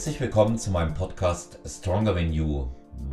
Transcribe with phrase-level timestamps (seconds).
[0.00, 2.68] Herzlich willkommen zu meinem Podcast Stronger Than You.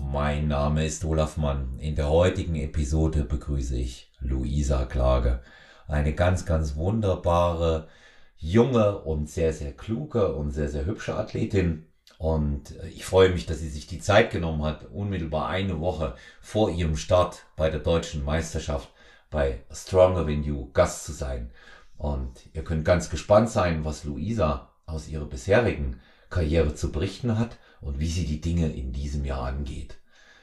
[0.09, 1.77] Mein Name ist Olaf Mann.
[1.79, 5.41] In der heutigen Episode begrüße ich Luisa Klage.
[5.89, 7.89] Eine ganz, ganz wunderbare,
[8.37, 11.87] junge und sehr, sehr kluge und sehr, sehr hübsche Athletin.
[12.19, 16.71] Und ich freue mich, dass sie sich die Zeit genommen hat, unmittelbar eine Woche vor
[16.71, 18.89] ihrem Start bei der deutschen Meisterschaft
[19.29, 21.51] bei Stronger Than You Gast zu sein.
[21.97, 25.99] Und ihr könnt ganz gespannt sein, was Luisa aus ihrer bisherigen
[26.29, 29.97] Karriere zu berichten hat und wie sie die Dinge in diesem Jahr angeht.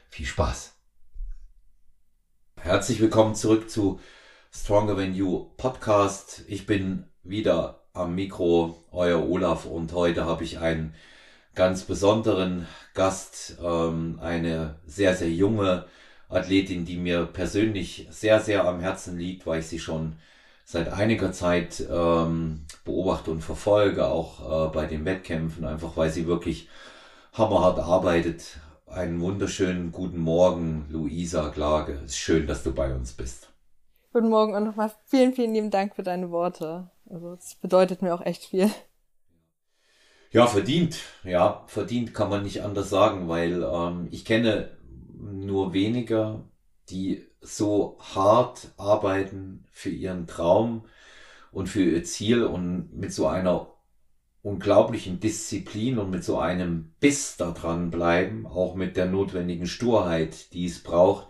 [0.09, 0.73] Viel Spaß!
[2.59, 3.99] Herzlich willkommen zurück zu
[4.51, 6.43] Stronger Than You Podcast.
[6.47, 10.95] Ich bin wieder am Mikro, euer Olaf, und heute habe ich einen
[11.53, 15.85] ganz besonderen Gast, ähm, eine sehr, sehr junge
[16.29, 20.17] Athletin, die mir persönlich sehr, sehr am Herzen liegt, weil ich sie schon
[20.65, 26.27] seit einiger Zeit ähm, beobachte und verfolge, auch äh, bei den Wettkämpfen, einfach weil sie
[26.27, 26.67] wirklich
[27.33, 28.59] hammerhart arbeitet.
[28.87, 31.93] Einen wunderschönen guten Morgen, Luisa Klage.
[32.03, 33.49] Es ist schön, dass du bei uns bist.
[34.11, 36.89] Guten Morgen und nochmal vielen, vielen lieben Dank für deine Worte.
[37.09, 38.71] Also es bedeutet mir auch echt viel.
[40.31, 40.97] Ja, verdient.
[41.23, 44.71] Ja, verdient kann man nicht anders sagen, weil ähm, ich kenne
[45.17, 46.43] nur weniger,
[46.89, 50.85] die so hart arbeiten für ihren Traum
[51.51, 53.67] und für ihr Ziel und mit so einer
[54.41, 60.53] unglaublichen Disziplin und mit so einem Biss da dran bleiben, auch mit der notwendigen Sturheit,
[60.53, 61.27] die es braucht.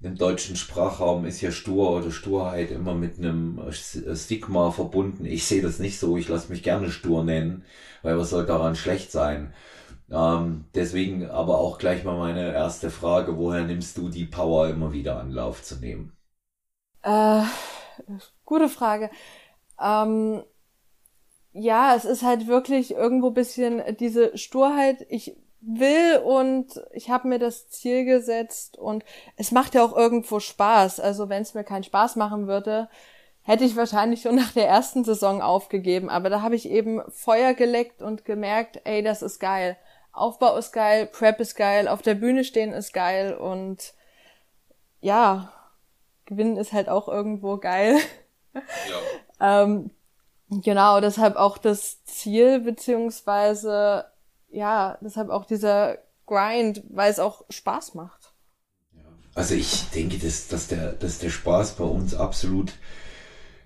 [0.00, 5.24] Im deutschen Sprachraum ist ja Stur oder Sturheit immer mit einem Stigma verbunden.
[5.24, 6.16] Ich sehe das nicht so.
[6.16, 7.64] Ich lasse mich gerne stur nennen,
[8.02, 9.52] weil was soll daran schlecht sein?
[10.10, 14.92] Ähm, deswegen aber auch gleich mal meine erste Frage, woher nimmst du die Power immer
[14.92, 16.16] wieder an Lauf zu nehmen?
[17.02, 17.42] Äh,
[18.44, 19.10] gute Frage.
[19.80, 20.42] Ähm,
[21.52, 25.06] ja, es ist halt wirklich irgendwo bisschen diese Sturheit.
[25.10, 29.04] Ich will und ich habe mir das Ziel gesetzt und
[29.36, 31.00] es macht ja auch irgendwo Spaß.
[31.00, 32.88] Also wenn es mir keinen Spaß machen würde,
[33.42, 36.10] hätte ich wahrscheinlich schon nach der ersten Saison aufgegeben.
[36.10, 39.76] Aber da habe ich eben Feuer geleckt und gemerkt, ey, das ist geil.
[40.18, 43.94] Aufbau ist geil, Prep ist geil, auf der Bühne stehen ist geil und
[45.00, 45.52] ja,
[46.26, 47.98] gewinnen ist halt auch irgendwo geil.
[49.40, 49.62] Ja.
[49.62, 49.90] ähm,
[50.50, 54.06] genau, deshalb auch das Ziel, beziehungsweise
[54.50, 58.32] ja, deshalb auch dieser Grind, weil es auch Spaß macht.
[59.34, 62.72] Also ich denke, dass, dass, der, dass der Spaß bei uns absolut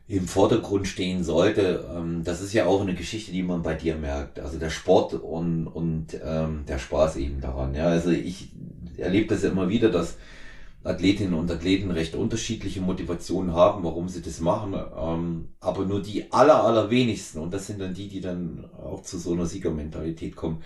[0.09, 1.89] im Vordergrund stehen sollte.
[1.95, 4.41] Ähm, das ist ja auch eine Geschichte, die man bei dir merkt.
[4.41, 7.75] Also der Sport und, und ähm, der Spaß eben daran.
[7.75, 8.51] Ja, also ich
[8.97, 10.17] erlebe das ja immer wieder, dass
[10.85, 14.75] Athletinnen und Athleten recht unterschiedliche Motivationen haben, warum sie das machen.
[14.75, 19.19] Ähm, aber nur die aller, allerwenigsten, und das sind dann die, die dann auch zu
[19.19, 20.63] so einer Siegermentalität kommen,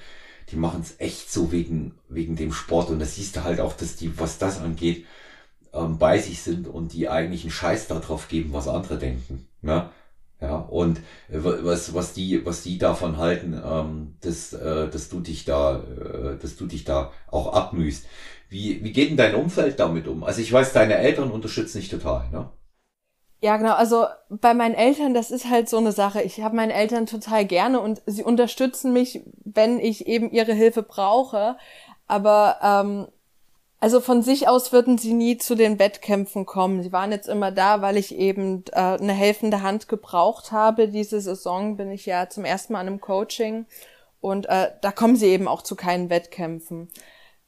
[0.51, 2.91] die machen es echt so wegen, wegen dem Sport.
[2.91, 5.05] Und das siehst du halt auch, dass die, was das angeht,
[5.77, 9.47] ähm, bei sich sind und die eigentlich einen Scheiß darauf geben, was andere denken.
[9.63, 9.91] Ja,
[10.41, 10.99] ja und
[11.29, 15.81] äh, was, was die, was die davon halten, ähm, dass, äh, dass du dich da,
[15.81, 18.07] äh, dass du dich da auch abmühst.
[18.49, 20.23] Wie, wie geht denn dein Umfeld damit um?
[20.25, 22.51] Also ich weiß, deine Eltern unterstützen dich total, ne?
[23.43, 23.75] Ja, genau.
[23.75, 26.23] Also bei meinen Eltern, das ist halt so eine Sache.
[26.23, 30.83] Ich habe meine Eltern total gerne und sie unterstützen mich, wenn ich eben ihre Hilfe
[30.83, 31.57] brauche.
[32.07, 33.09] Aber ähm,
[33.79, 36.83] also von sich aus würden sie nie zu den Wettkämpfen kommen.
[36.83, 40.89] Sie waren jetzt immer da, weil ich eben äh, eine helfende Hand gebraucht habe.
[40.89, 43.67] Diese Saison bin ich ja zum ersten Mal an einem Coaching
[44.21, 46.89] und äh, da kommen sie eben auch zu keinen Wettkämpfen.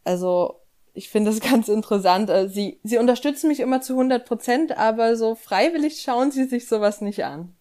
[0.04, 0.60] Also
[0.92, 2.28] ich finde es ganz interessant.
[2.28, 6.68] Äh, sie, sie unterstützen mich immer zu 100 Prozent, aber so freiwillig schauen sie sich
[6.68, 7.56] sowas nicht an.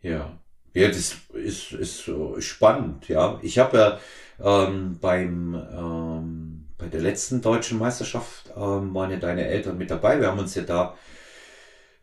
[0.00, 0.38] Ja,
[0.72, 3.38] ja, das ist, ist spannend, ja.
[3.42, 6.49] Ich habe ja ähm, beim ähm
[6.80, 10.20] bei der letzten deutschen Meisterschaft ähm, waren ja deine Eltern mit dabei.
[10.20, 10.96] Wir haben uns ja da,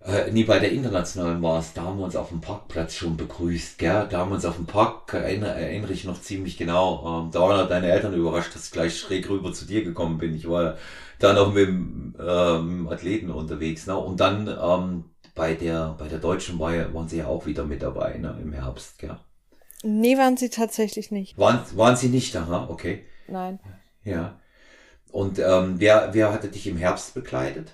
[0.06, 3.18] äh, nie bei der internationalen war es, da haben wir uns auf dem Parkplatz schon
[3.18, 4.08] begrüßt, gell?
[4.10, 7.42] Da haben wir uns auf dem Park, erinnere, erinnere ich noch ziemlich genau, ähm, da
[7.42, 10.36] waren deine Eltern überrascht, dass ich gleich schräg rüber zu dir gekommen bin.
[10.36, 10.78] Ich war
[11.20, 13.98] da noch mit dem ähm, Athleten unterwegs, ne?
[13.98, 17.82] Und dann ähm, bei der bei der deutschen war, waren sie ja auch wieder mit
[17.82, 18.38] dabei, ne?
[18.42, 19.18] Im Herbst, gell?
[19.84, 21.38] Nee, waren sie tatsächlich nicht.
[21.38, 23.06] Waren, waren sie nicht da, okay.
[23.28, 23.60] Nein.
[24.04, 24.40] Ja.
[25.18, 27.72] Und ähm, wer, wer hatte dich im Herbst bekleidet?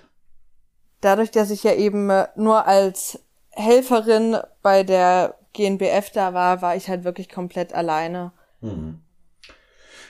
[1.02, 3.18] Dadurch, dass ich ja eben äh, nur als
[3.50, 8.32] Helferin bei der GNBF da war, war ich halt wirklich komplett alleine.
[8.62, 9.02] Mhm.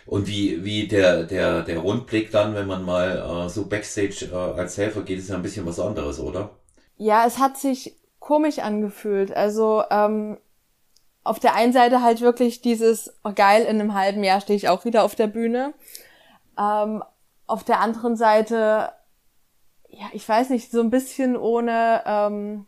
[0.06, 4.36] Und wie, wie der, der, der Rundblick dann, wenn man mal äh, so Backstage äh,
[4.36, 6.50] als Helfer geht, ist ja ein bisschen was anderes, oder?
[6.98, 9.34] Ja, es hat sich komisch angefühlt.
[9.34, 10.38] Also ähm,
[11.24, 14.68] auf der einen Seite halt wirklich dieses, oh geil, in einem halben Jahr stehe ich
[14.68, 15.74] auch wieder auf der Bühne.
[16.56, 17.02] Ähm,
[17.46, 18.92] auf der anderen Seite,
[19.88, 22.66] ja, ich weiß nicht, so ein bisschen ohne ähm,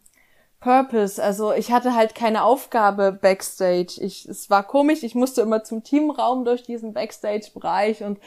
[0.61, 1.23] Purpose.
[1.23, 4.00] Also ich hatte halt keine Aufgabe backstage.
[4.00, 8.19] Ich, es war komisch, ich musste immer zum Teamraum durch diesen Backstage-Bereich und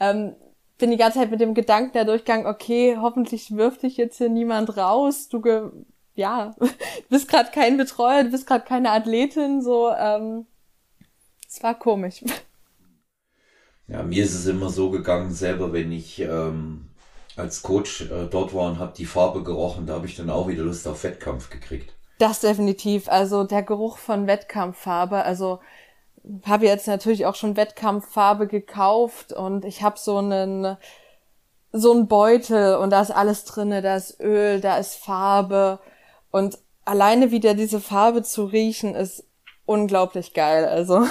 [0.00, 0.34] ähm,
[0.78, 4.28] bin die ganze Zeit mit dem Gedanken da durchgegangen, okay, hoffentlich wirft dich jetzt hier
[4.28, 5.28] niemand raus.
[5.28, 5.70] Du ge
[6.14, 6.54] ja,
[7.08, 10.46] bist gerade kein Betreuer, du bist gerade keine Athletin, so, ähm,
[11.46, 12.24] es war komisch.
[13.92, 16.86] Ja, mir ist es immer so gegangen, selber wenn ich ähm,
[17.36, 20.48] als Coach äh, dort war und habe die Farbe gerochen, da habe ich dann auch
[20.48, 21.92] wieder Lust auf Wettkampf gekriegt.
[22.18, 23.08] Das definitiv.
[23.10, 25.60] Also der Geruch von Wettkampffarbe, also
[26.46, 30.78] habe jetzt natürlich auch schon Wettkampffarbe gekauft und ich habe so einen
[31.72, 35.80] so einen Beutel und da ist alles drinne, da ist Öl, da ist Farbe
[36.30, 39.26] und alleine wieder diese Farbe zu riechen ist
[39.66, 40.64] unglaublich geil.
[40.64, 41.06] Also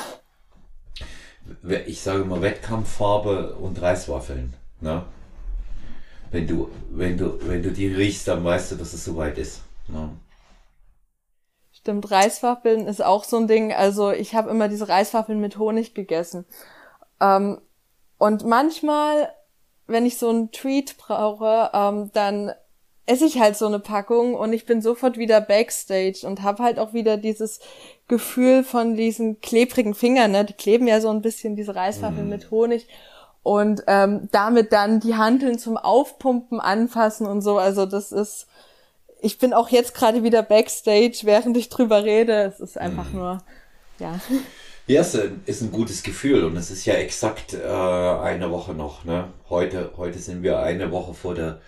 [1.85, 4.53] ich sage mal Wettkampffarbe und Reiswaffeln.
[4.79, 5.03] Ne?
[6.31, 9.61] Wenn du, wenn du, wenn du die riechst, dann weißt du, dass es soweit ist.
[9.87, 10.09] Ne?
[11.71, 13.73] Stimmt, Reiswaffeln ist auch so ein Ding.
[13.73, 16.45] Also ich habe immer diese Reiswaffeln mit Honig gegessen.
[17.19, 17.59] Ähm,
[18.17, 19.33] und manchmal,
[19.87, 22.51] wenn ich so einen Treat brauche, ähm, dann
[23.07, 26.79] esse ich halt so eine Packung und ich bin sofort wieder backstage und habe halt
[26.79, 27.59] auch wieder dieses
[28.11, 30.45] Gefühl von diesen klebrigen Fingern, ne?
[30.45, 32.29] Die kleben ja so ein bisschen diese Reiswaffeln mm.
[32.29, 32.87] mit Honig
[33.41, 37.57] und ähm, damit dann die Handeln zum Aufpumpen anfassen und so.
[37.57, 38.45] Also das ist,
[39.19, 42.43] ich bin auch jetzt gerade wieder backstage, während ich drüber rede.
[42.43, 43.15] Es ist einfach mm.
[43.15, 43.43] nur,
[43.97, 44.19] ja.
[44.85, 45.15] Ja, es
[45.45, 49.05] ist ein gutes Gefühl und es ist ja exakt äh, eine Woche noch.
[49.05, 49.29] Ne?
[49.49, 51.61] Heute, heute sind wir eine Woche vor der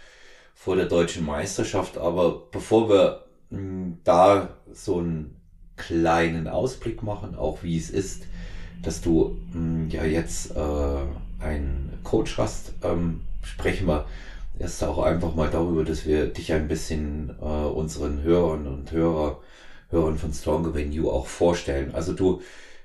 [0.64, 1.98] vor der deutschen Meisterschaft.
[1.98, 5.43] Aber bevor wir mh, hm, da so einen
[5.76, 8.24] kleinen Ausblick machen, auch wie es ist,
[8.82, 14.06] dass du mh, hm, ja jetzt äh, einen Coach hast, ähm, sprechen wir
[14.60, 19.40] erst auch einfach mal darüber, dass wir dich ein bisschen äh, unseren Hörern und Hörer,
[19.90, 21.94] Hörern von Stronger Venue auch vorstellen.
[21.94, 22.42] Also du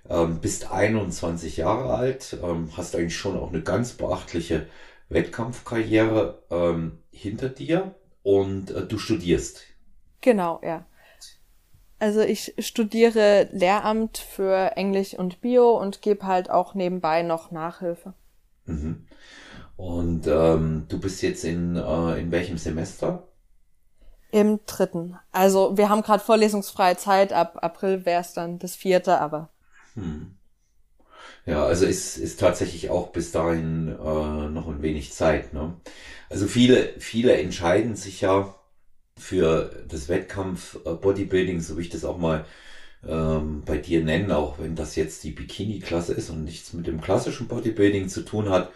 [0.08, 4.66] ähm, bist 21 Jahre alt, ähm, hast eigentlich schon auch eine ganz beachtliche
[5.08, 9.62] Wettkampfkarriere ähm, hinter dir und äh, du studierst.
[10.20, 10.86] Genau, ja.
[11.98, 18.14] Also ich studiere Lehramt für Englisch und Bio und gebe halt auch nebenbei noch Nachhilfe.
[18.66, 19.06] Mhm.
[19.76, 23.28] Und ähm, du bist jetzt in, äh, in welchem Semester?
[24.30, 25.18] Im dritten.
[25.32, 29.50] Also wir haben gerade vorlesungsfreie Zeit, ab April wäre es dann das vierte, aber.
[29.94, 30.36] Hm.
[31.46, 35.54] Ja, also ist, ist tatsächlich auch bis dahin äh, noch ein wenig Zeit.
[35.54, 35.74] Ne?
[36.28, 38.54] Also viele, viele entscheiden sich ja
[39.18, 42.44] für das Wettkampf äh, Bodybuilding, so wie ich das auch mal
[43.06, 47.00] ähm, bei dir nenne, auch wenn das jetzt die Bikini-Klasse ist und nichts mit dem
[47.00, 48.70] klassischen Bodybuilding zu tun hat,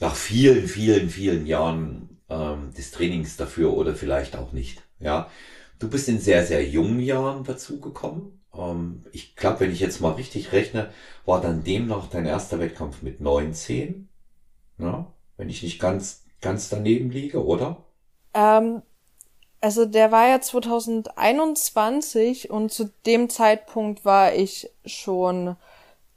[0.00, 4.82] nach vielen, vielen, vielen Jahren ähm, des Trainings dafür oder vielleicht auch nicht.
[5.00, 5.30] Ja,
[5.78, 10.00] du bist in sehr, sehr jungen Jahren dazu gekommen ähm, ich glaube, wenn ich jetzt
[10.00, 10.90] mal richtig rechne,
[11.24, 14.08] war dann demnach dein erster Wettkampf mit 19.
[14.78, 15.06] Ne?
[15.36, 17.84] Wenn ich nicht ganz, ganz daneben liege, oder?
[18.34, 18.82] Ähm,
[19.60, 25.56] also der war ja 2021 und zu dem Zeitpunkt war ich schon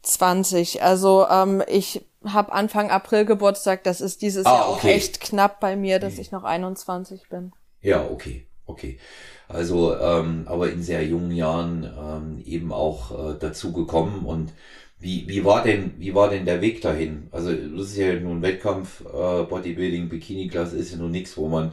[0.03, 0.84] 20.
[0.84, 3.84] Also ähm, ich habe Anfang April Geburtstag.
[3.84, 4.79] Das ist dieses ah, Jahr okay.
[4.79, 6.22] auch echt knapp bei mir, dass okay.
[6.22, 7.53] ich noch 21 bin.
[7.81, 9.00] Ja, okay, okay.
[9.48, 14.25] Also, ähm, aber in sehr jungen Jahren ähm, eben auch äh, dazu gekommen.
[14.25, 14.53] Und
[15.00, 17.29] wie, wie war denn, wie war denn der Weg dahin?
[17.31, 21.72] Also, das ist ja nun Wettkampf, äh, Bodybuilding, Bikini-Klasse ist ja nun nichts, wo man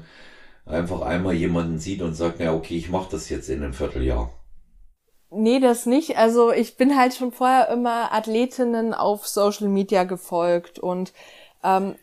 [0.67, 4.31] einfach einmal jemanden sieht und sagt, na okay, ich mache das jetzt in einem Vierteljahr.
[5.31, 6.19] Nee, das nicht.
[6.19, 11.13] Also ich bin halt schon vorher immer Athletinnen auf Social Media gefolgt und
[11.65, 11.97] ähm,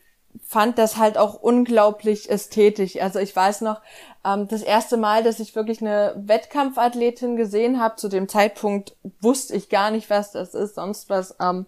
[0.46, 3.00] fand das halt auch unglaublich ästhetisch.
[3.00, 3.82] Also ich weiß noch,
[4.26, 9.56] ähm, das erste Mal, dass ich wirklich eine Wettkampfathletin gesehen habe, zu dem Zeitpunkt wusste
[9.56, 11.36] ich gar nicht, was das ist, sonst was.
[11.40, 11.66] Ähm,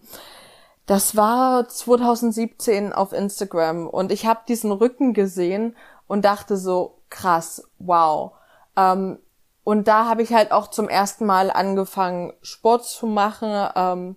[0.85, 5.75] das war 2017 auf Instagram und ich habe diesen Rücken gesehen
[6.07, 8.33] und dachte so, krass, wow.
[8.77, 9.19] Ähm,
[9.63, 13.69] und da habe ich halt auch zum ersten Mal angefangen, Sport zu machen.
[13.75, 14.15] Ähm,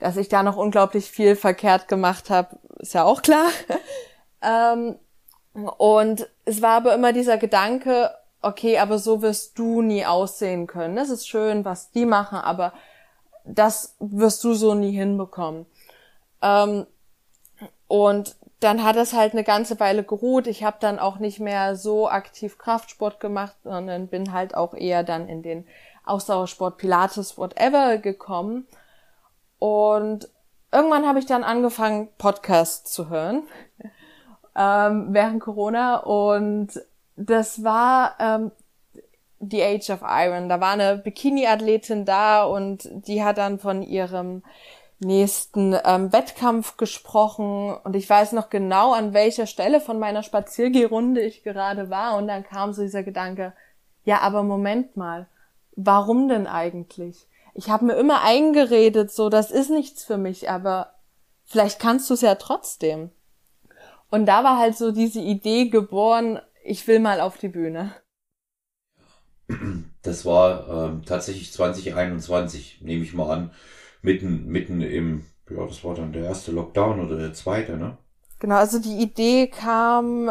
[0.00, 3.46] dass ich da noch unglaublich viel verkehrt gemacht habe, ist ja auch klar.
[4.42, 4.98] ähm,
[5.52, 8.10] und es war aber immer dieser Gedanke,
[8.42, 10.96] okay, aber so wirst du nie aussehen können.
[10.96, 12.72] Es ist schön, was die machen, aber
[13.44, 15.66] das wirst du so nie hinbekommen.
[16.40, 16.86] Ähm,
[17.86, 20.46] und dann hat es halt eine ganze Weile geruht.
[20.46, 25.02] Ich habe dann auch nicht mehr so aktiv Kraftsport gemacht, sondern bin halt auch eher
[25.02, 25.66] dann in den
[26.04, 28.66] Ausdauersport, Pilates, whatever gekommen.
[29.58, 30.28] Und
[30.70, 33.44] irgendwann habe ich dann angefangen, Podcasts zu hören
[34.56, 35.96] ähm, während Corona.
[35.96, 36.68] Und
[37.16, 38.52] das war ähm,
[39.40, 40.50] The Age of Iron.
[40.50, 44.42] Da war eine Bikini-Athletin da und die hat dann von ihrem
[45.00, 51.22] nächsten ähm, Wettkampf gesprochen und ich weiß noch genau, an welcher Stelle von meiner Spaziergehrunde
[51.22, 53.54] ich gerade war und dann kam so dieser Gedanke,
[54.04, 55.26] ja, aber Moment mal,
[55.74, 57.26] warum denn eigentlich?
[57.54, 60.94] Ich habe mir immer eingeredet, so, das ist nichts für mich, aber
[61.46, 63.10] vielleicht kannst du es ja trotzdem.
[64.10, 67.94] Und da war halt so diese Idee geboren, ich will mal auf die Bühne.
[70.02, 73.50] Das war ähm, tatsächlich 2021, nehme ich mal an
[74.02, 77.96] mitten, mitten im, ja, das war dann der erste Lockdown oder der zweite, ne?
[78.38, 80.30] Genau, also die Idee kam,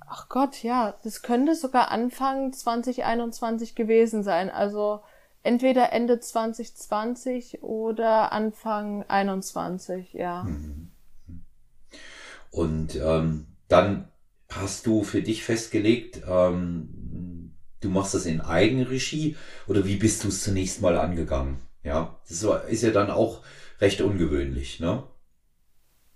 [0.00, 4.50] ach Gott, ja, das könnte sogar Anfang 2021 gewesen sein.
[4.50, 5.00] Also
[5.42, 10.42] entweder Ende 2020 oder Anfang 21, ja.
[10.42, 10.90] Mhm.
[12.50, 14.08] Und ähm, dann
[14.48, 19.36] hast du für dich festgelegt, ähm, du machst das in Eigenregie
[19.68, 21.58] oder wie bist du es zunächst mal angegangen?
[21.82, 23.40] Ja, das ist ja dann auch
[23.80, 25.02] recht ungewöhnlich, ne?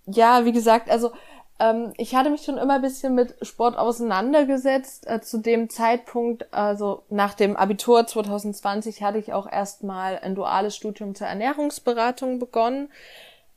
[0.05, 1.11] Ja, wie gesagt, also
[1.59, 5.07] ähm, ich hatte mich schon immer ein bisschen mit Sport auseinandergesetzt.
[5.07, 10.75] Äh, zu dem Zeitpunkt, also nach dem Abitur 2020, hatte ich auch erstmal ein duales
[10.75, 12.91] Studium zur Ernährungsberatung begonnen.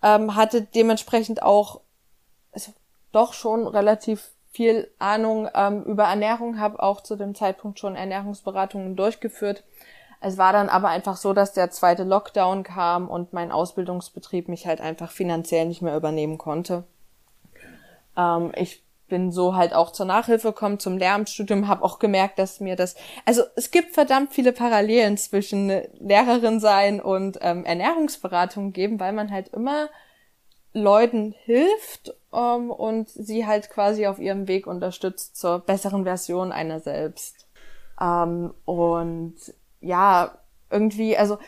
[0.03, 1.81] Ähm, hatte dementsprechend auch
[2.53, 2.73] also
[3.13, 8.97] doch schon relativ viel Ahnung ähm, über Ernährung, habe auch zu dem Zeitpunkt schon Ernährungsberatungen
[8.97, 9.65] durchgeführt
[10.21, 14.67] es war dann aber einfach so, dass der zweite Lockdown kam und mein Ausbildungsbetrieb mich
[14.67, 16.85] halt einfach finanziell nicht mehr übernehmen konnte.
[18.17, 22.61] Ähm, ich bin so halt auch zur Nachhilfe gekommen, zum Lehramtsstudium, habe auch gemerkt, dass
[22.61, 22.95] mir das,
[23.25, 29.31] also es gibt verdammt viele Parallelen zwischen Lehrerin sein und ähm, Ernährungsberatung geben, weil man
[29.31, 29.89] halt immer
[30.75, 36.81] Leuten hilft ähm, und sie halt quasi auf ihrem Weg unterstützt zur besseren Version einer
[36.81, 37.47] selbst.
[38.01, 39.37] Ähm, und
[39.81, 40.39] ja,
[40.71, 41.39] irgendwie, also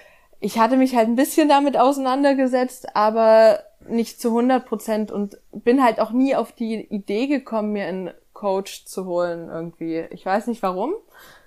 [0.41, 5.83] ich hatte mich halt ein bisschen damit auseinandergesetzt, aber nicht zu 100 Prozent und bin
[5.83, 10.07] halt auch nie auf die Idee gekommen, mir einen Coach zu holen irgendwie.
[10.11, 10.95] Ich weiß nicht warum.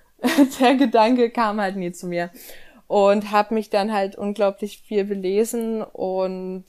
[0.60, 2.30] Der Gedanke kam halt nie zu mir
[2.86, 6.64] und habe mich dann halt unglaublich viel belesen und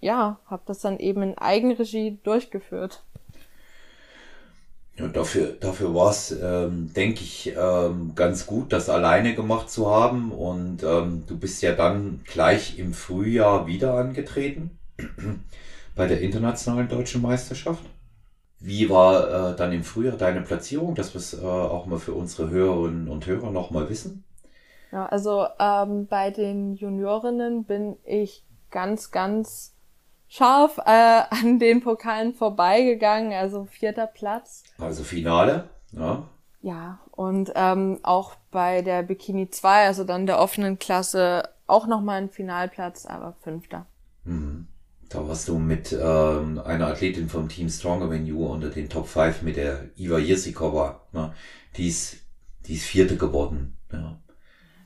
[0.00, 3.04] ja, habe das dann eben in Eigenregie durchgeführt.
[5.00, 9.90] Ja, dafür, dafür war es, ähm, denke ich, ähm, ganz gut, das alleine gemacht zu
[9.90, 10.30] haben.
[10.30, 14.78] Und ähm, du bist ja dann gleich im Frühjahr wieder angetreten
[15.94, 17.82] bei der internationalen deutschen Meisterschaft.
[18.58, 22.12] Wie war äh, dann im Frühjahr deine Platzierung, dass wir es äh, auch mal für
[22.12, 24.24] unsere Hörerinnen und Hörer nochmal wissen?
[24.92, 29.74] Ja, also ähm, bei den Juniorinnen bin ich ganz, ganz
[30.30, 34.62] scharf äh, an den Pokalen vorbeigegangen, also vierter Platz.
[34.78, 36.22] Also Finale, ja.
[36.62, 42.22] Ja, und ähm, auch bei der Bikini 2, also dann der offenen Klasse, auch nochmal
[42.22, 43.86] ein Finalplatz, aber fünfter.
[44.24, 44.66] Mhm.
[45.08, 49.08] Da warst du mit ähm, einer Athletin vom Team Stronger Than You unter den Top
[49.08, 51.00] 5 mit der Iva Jirsikova.
[51.12, 51.34] Ne?
[51.76, 52.18] Die, ist,
[52.66, 53.76] die ist vierte geworden.
[53.92, 54.20] Ja.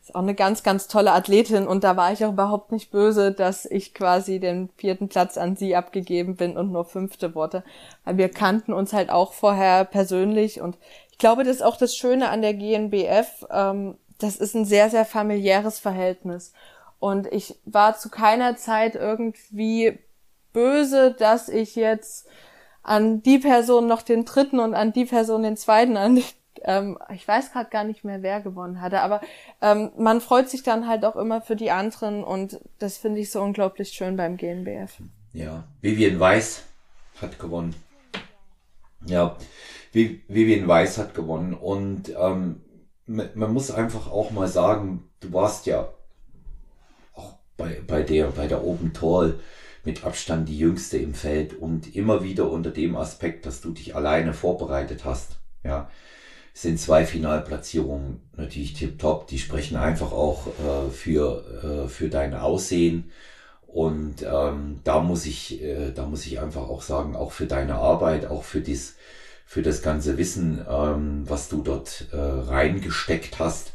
[0.04, 3.32] Ist auch eine ganz, ganz tolle Athletin und da war ich auch überhaupt nicht böse,
[3.32, 7.64] dass ich quasi den vierten Platz an sie abgegeben bin und nur fünfte wurde.
[8.04, 10.76] Weil wir kannten uns halt auch vorher persönlich und
[11.11, 13.46] ich glaube, das ist auch das Schöne an der GNBF.
[13.50, 16.52] Ähm, das ist ein sehr, sehr familiäres Verhältnis.
[16.99, 19.99] Und ich war zu keiner Zeit irgendwie
[20.52, 22.26] böse, dass ich jetzt
[22.82, 26.23] an die Person noch den dritten und an die Person den zweiten, an
[26.64, 29.21] ähm, ich weiß gerade gar nicht mehr, wer gewonnen hatte, aber
[29.61, 33.30] ähm, man freut sich dann halt auch immer für die anderen und das finde ich
[33.30, 34.99] so unglaublich schön beim GNBF.
[35.33, 36.64] Ja, Vivian Weiß
[37.21, 37.75] hat gewonnen.
[39.06, 39.37] Ja,
[39.92, 42.61] Vivian Weiß hat gewonnen und ähm,
[43.06, 45.92] man muss einfach auch mal sagen, du warst ja
[47.12, 49.38] auch bei, bei der, bei der Open Tall
[49.85, 53.94] mit Abstand die jüngste im Feld und immer wieder unter dem Aspekt, dass du dich
[53.94, 55.37] alleine vorbereitet hast.
[55.62, 55.90] Ja,
[56.54, 59.26] sind zwei Finalplatzierungen natürlich tipptopp.
[59.26, 63.11] Die sprechen einfach auch äh, für, äh, für dein Aussehen.
[63.66, 67.75] Und ähm, da muss ich, äh, da muss ich einfach auch sagen, auch für deine
[67.75, 68.94] Arbeit, auch für dies,
[69.44, 73.73] für das ganze Wissen, ähm, was du dort äh, reingesteckt hast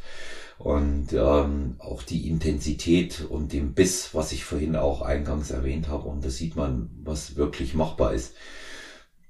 [0.57, 6.07] und ähm, auch die Intensität und den Biss, was ich vorhin auch eingangs erwähnt habe.
[6.07, 8.35] Und da sieht man, was wirklich machbar ist.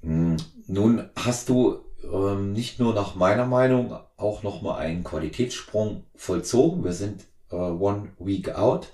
[0.01, 0.37] Hm,
[0.67, 6.83] nun hast du ähm, nicht nur nach meiner Meinung auch nochmal einen Qualitätssprung vollzogen.
[6.83, 8.93] Wir sind äh, one week out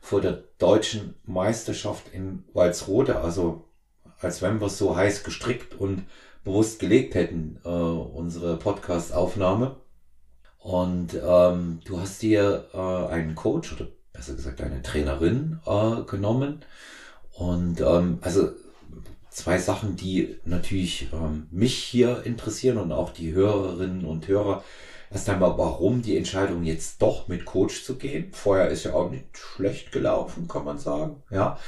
[0.00, 3.64] vor der deutschen Meisterschaft in Walsrode, also
[4.20, 6.04] als wenn wir es so heiß gestrickt und
[6.44, 9.76] bewusst gelegt hätten, äh, unsere Podcast-Aufnahme.
[10.58, 16.64] Und ähm, du hast dir äh, einen Coach oder besser gesagt eine Trainerin äh, genommen.
[17.32, 18.50] Und ähm, also
[19.36, 24.64] zwei Sachen, die natürlich ähm, mich hier interessieren und auch die Hörerinnen und Hörer.
[25.12, 28.32] Erst einmal, warum die Entscheidung jetzt doch mit Coach zu gehen.
[28.32, 31.22] Vorher ist ja auch nicht schlecht gelaufen, kann man sagen.
[31.30, 31.58] Ja.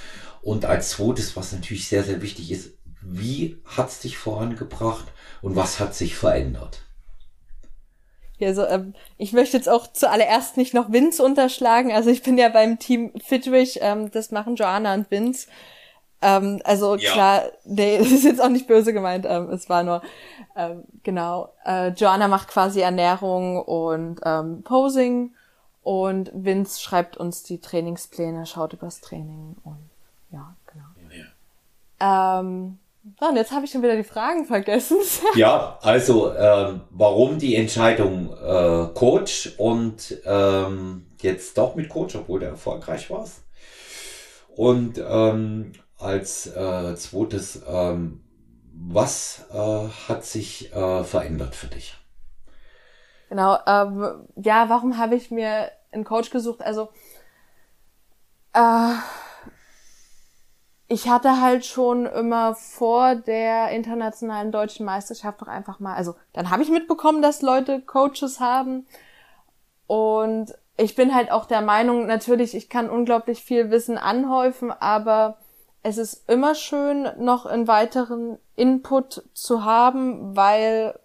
[0.40, 2.70] Und als zweites, was natürlich sehr, sehr wichtig ist,
[3.02, 5.04] wie hat's dich vorangebracht
[5.42, 6.82] und was hat sich verändert?
[8.38, 11.92] Ja, also ähm, ich möchte jetzt auch zuallererst nicht noch Vince unterschlagen.
[11.92, 15.48] Also ich bin ja beim Team Fitwich, ähm, das machen Joanna und Vince.
[16.20, 17.12] Ähm, also ja.
[17.12, 20.02] klar, nee, das ist jetzt auch nicht böse gemeint, ähm, es war nur,
[20.56, 25.34] ähm, genau, äh, Joanna macht quasi Ernährung und ähm, Posing
[25.82, 29.90] und Vince schreibt uns die Trainingspläne, schaut übers Training und
[30.30, 30.84] ja, genau.
[31.16, 32.40] Ja.
[32.40, 32.78] Ähm,
[33.18, 34.98] so, und jetzt habe ich schon wieder die Fragen vergessen.
[35.34, 42.40] ja, also ähm, warum die Entscheidung äh, Coach und ähm, jetzt doch mit Coach, obwohl
[42.40, 43.26] der erfolgreich war.
[44.54, 48.22] Und ähm, als äh, zweites, ähm,
[48.72, 51.96] was äh, hat sich äh, verändert für dich?
[53.28, 56.62] Genau, ähm, ja, warum habe ich mir einen Coach gesucht?
[56.62, 56.88] Also,
[58.54, 58.94] äh,
[60.86, 66.50] ich hatte halt schon immer vor der internationalen deutschen Meisterschaft doch einfach mal, also dann
[66.50, 68.86] habe ich mitbekommen, dass Leute Coaches haben
[69.86, 75.36] und ich bin halt auch der Meinung, natürlich, ich kann unglaublich viel Wissen anhäufen, aber
[75.82, 80.98] es ist immer schön, noch einen weiteren Input zu haben, weil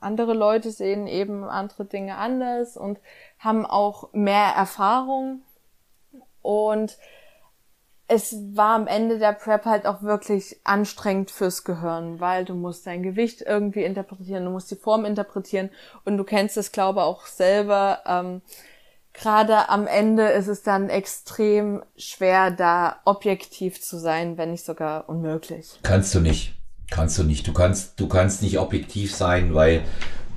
[0.00, 2.98] andere Leute sehen eben andere Dinge anders und
[3.38, 5.42] haben auch mehr Erfahrung.
[6.42, 6.98] Und
[8.08, 12.86] es war am Ende der Prep halt auch wirklich anstrengend fürs Gehirn, weil du musst
[12.86, 15.70] dein Gewicht irgendwie interpretieren, du musst die Form interpretieren
[16.04, 18.02] und du kennst es, glaube auch selber.
[18.06, 18.42] Ähm,
[19.14, 25.08] gerade am Ende ist es dann extrem schwer, da objektiv zu sein, wenn nicht sogar
[25.08, 25.78] unmöglich.
[25.82, 26.54] Kannst du nicht.
[26.90, 27.46] Kannst du nicht.
[27.46, 29.82] Du kannst, du kannst nicht objektiv sein, weil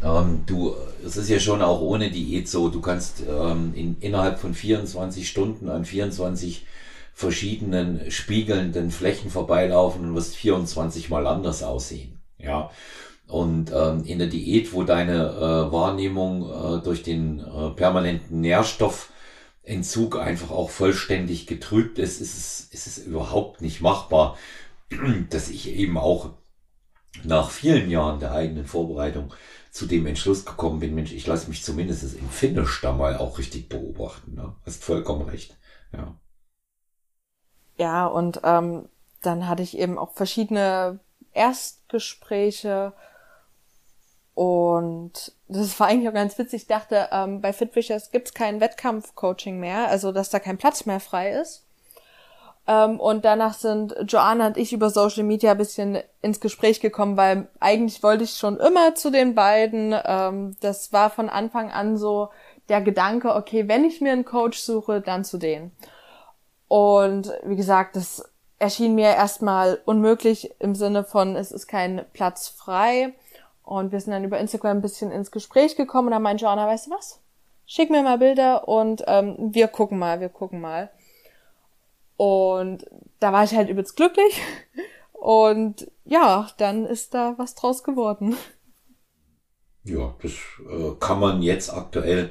[0.03, 4.39] ähm, du, es ist ja schon auch ohne Diät so, du kannst ähm, in, innerhalb
[4.39, 6.65] von 24 Stunden an 24
[7.13, 12.19] verschiedenen spiegelnden Flächen vorbeilaufen und wirst 24 mal anders aussehen.
[12.37, 12.69] Ja.
[13.27, 20.19] Und ähm, in der Diät, wo deine äh, Wahrnehmung äh, durch den äh, permanenten Nährstoffentzug
[20.19, 24.37] einfach auch vollständig getrübt ist, ist es, ist es überhaupt nicht machbar,
[25.31, 26.31] dass ich eben auch
[27.23, 29.33] nach vielen Jahren der eigenen Vorbereitung
[29.71, 33.37] zu dem Entschluss gekommen bin, Mensch, ich lasse mich zumindest im Finish da mal auch
[33.37, 34.35] richtig beobachten.
[34.35, 34.55] Ne?
[34.65, 35.57] Hast vollkommen recht.
[35.91, 36.15] Ja,
[37.77, 38.87] ja und ähm,
[39.21, 40.99] dann hatte ich eben auch verschiedene
[41.33, 42.93] Erstgespräche
[44.35, 46.63] und das war eigentlich auch ganz witzig.
[46.63, 50.99] Ich dachte, ähm, bei Fitfishers gibt's kein Wettkampf-Coaching mehr, also dass da kein Platz mehr
[50.99, 51.63] frei ist.
[52.67, 57.15] Ähm, und danach sind Joanna und ich über Social Media ein bisschen ins Gespräch gekommen,
[57.15, 59.95] weil eigentlich wollte ich schon immer zu den beiden.
[60.03, 62.29] Ähm, das war von Anfang an so
[62.67, 65.71] der Gedanke, okay, wenn ich mir einen Coach suche, dann zu denen.
[66.67, 72.47] Und wie gesagt, das erschien mir erstmal unmöglich im Sinne von, es ist kein Platz
[72.47, 73.13] frei.
[73.65, 76.67] Und wir sind dann über Instagram ein bisschen ins Gespräch gekommen und dann meinte Joanna,
[76.67, 77.21] weißt du was?
[77.65, 80.91] Schick mir mal Bilder und ähm, wir gucken mal, wir gucken mal.
[82.15, 82.85] Und
[83.19, 84.41] da war ich halt übelst glücklich.
[85.13, 88.37] Und ja, dann ist da was draus geworden.
[89.83, 90.31] Ja, das
[90.69, 92.29] äh, kann man jetzt aktuell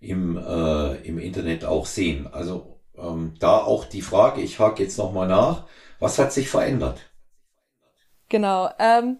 [0.00, 2.26] im, äh, im Internet auch sehen.
[2.26, 5.66] Also ähm, da auch die Frage, ich hake jetzt nochmal nach,
[5.98, 7.10] was hat sich verändert?
[8.28, 8.68] Genau.
[8.78, 9.18] Ähm,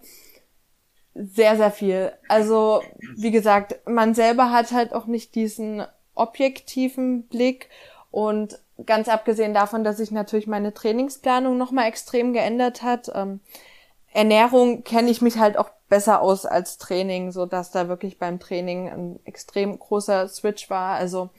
[1.17, 2.13] sehr, sehr viel.
[2.29, 2.83] Also,
[3.17, 7.69] wie gesagt, man selber hat halt auch nicht diesen objektiven Blick
[8.11, 13.11] und ganz abgesehen davon, dass sich natürlich meine Trainingsplanung nochmal extrem geändert hat.
[13.15, 13.41] Ähm,
[14.13, 18.39] Ernährung kenne ich mich halt auch besser aus als Training, so dass da wirklich beim
[18.39, 20.97] Training ein extrem großer Switch war.
[20.97, 21.31] Also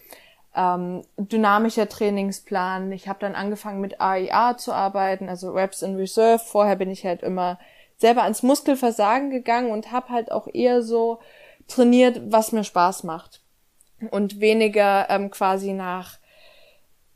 [0.56, 2.92] ähm, dynamischer Trainingsplan.
[2.92, 6.40] Ich habe dann angefangen mit AIA zu arbeiten, also Reps in Reserve.
[6.40, 7.60] Vorher bin ich halt immer
[7.98, 11.20] selber ans Muskelversagen gegangen und habe halt auch eher so
[11.68, 13.42] trainiert, was mir Spaß macht
[14.12, 16.18] und weniger ähm, quasi nach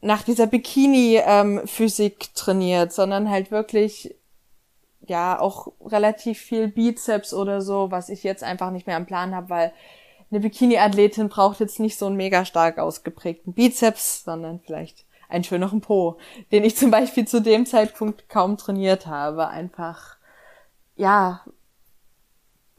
[0.03, 4.15] nach dieser Bikini-Physik ähm, trainiert, sondern halt wirklich
[5.05, 9.35] ja auch relativ viel Bizeps oder so, was ich jetzt einfach nicht mehr am Plan
[9.35, 9.73] habe, weil
[10.31, 15.81] eine Bikini-Athletin braucht jetzt nicht so einen mega stark ausgeprägten Bizeps, sondern vielleicht einen schöneren
[15.81, 16.17] Po,
[16.51, 19.47] den ich zum Beispiel zu dem Zeitpunkt kaum trainiert habe.
[19.47, 20.17] Einfach,
[21.01, 21.41] ja,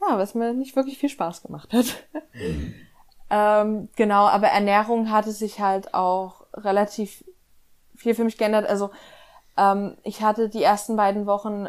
[0.01, 1.85] ja, was mir nicht wirklich viel Spaß gemacht hat.
[2.33, 2.73] Mhm.
[3.29, 7.23] ähm, genau, aber Ernährung hatte sich halt auch relativ
[7.95, 8.67] viel für mich geändert.
[8.67, 8.91] Also
[9.57, 11.67] ähm, ich hatte die ersten beiden Wochen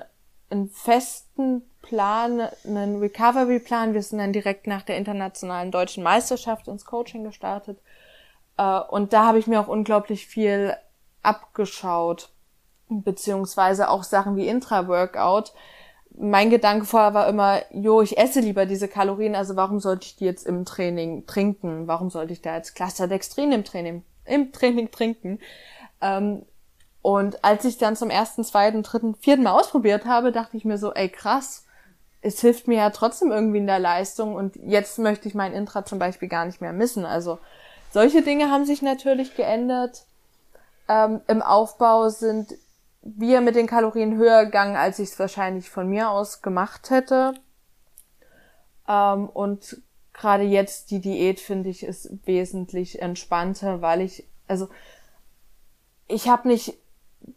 [0.51, 3.93] einen festen Plan, einen Recovery-Plan.
[3.93, 7.81] Wir sind dann direkt nach der internationalen deutschen Meisterschaft ins Coaching gestartet.
[8.59, 10.77] Äh, und da habe ich mir auch unglaublich viel
[11.23, 12.31] abgeschaut,
[12.89, 15.53] beziehungsweise auch Sachen wie Intra-Workout.
[16.17, 20.17] Mein Gedanke vorher war immer, jo, ich esse lieber diese Kalorien, also warum sollte ich
[20.17, 21.89] die jetzt im Training trinken?
[21.89, 25.41] Warum sollte ich da jetzt Cluster Dextrin im Training, im Training trinken?
[26.01, 26.43] Ähm,
[27.03, 30.79] und als ich dann zum ersten, zweiten, dritten, vierten Mal ausprobiert habe, dachte ich mir
[30.79, 31.65] so, ey krass,
[32.23, 35.85] es hilft mir ja trotzdem irgendwie in der Leistung und jetzt möchte ich mein Intra
[35.85, 37.05] zum Beispiel gar nicht mehr missen.
[37.05, 37.39] Also
[37.93, 40.05] solche Dinge haben sich natürlich geändert.
[40.89, 42.55] Ähm, Im Aufbau sind
[43.05, 47.35] wir mit den Kalorien höher gegangen, als ich es wahrscheinlich von mir aus gemacht hätte.
[48.89, 54.69] Ähm, und gerade jetzt die Diät finde ich ist wesentlich entspannter, weil ich also
[56.09, 56.75] ich habe nicht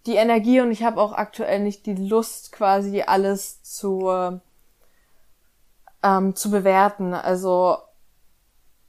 [0.05, 4.11] die Energie und ich habe auch aktuell nicht die Lust, quasi alles zu,
[6.03, 7.13] ähm, zu bewerten.
[7.13, 7.77] Also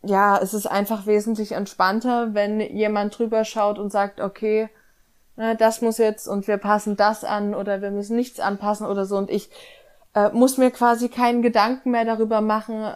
[0.03, 4.69] ja, es ist einfach wesentlich entspannter, wenn jemand drüber schaut und sagt, okay,
[5.57, 9.17] das muss jetzt und wir passen das an oder wir müssen nichts anpassen oder so
[9.17, 9.51] und ich
[10.15, 12.95] äh, muss mir quasi keinen Gedanken mehr darüber machen,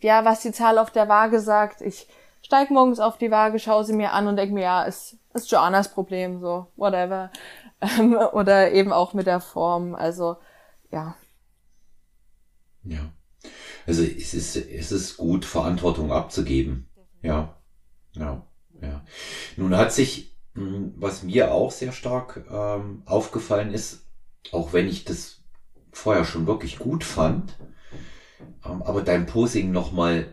[0.00, 1.80] ja, was die Zahl auf der Waage sagt.
[1.80, 2.08] Ich
[2.42, 5.50] steig morgens auf die Waage, schaue sie mir an und denke mir, ja, ist, ist
[5.50, 7.30] Joannas Problem, so, whatever.
[7.78, 10.38] Ähm, oder eben auch mit der Form, also,
[10.90, 11.14] ja.
[12.84, 13.12] Ja.
[13.86, 16.88] Also es ist, es ist gut, Verantwortung abzugeben.
[17.20, 17.54] Ja.
[18.12, 18.46] Ja.
[18.80, 19.04] Ja.
[19.58, 24.06] Nun hat sich, was mir auch sehr stark ähm, aufgefallen ist,
[24.52, 25.42] auch wenn ich das
[25.92, 27.56] vorher schon wirklich gut fand,
[28.64, 30.32] ähm, aber dein Posing nochmal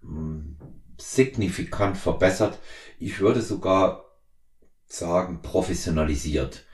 [0.00, 0.56] hm,
[0.98, 2.58] signifikant verbessert.
[2.98, 4.04] Ich würde sogar
[4.86, 6.64] sagen, professionalisiert.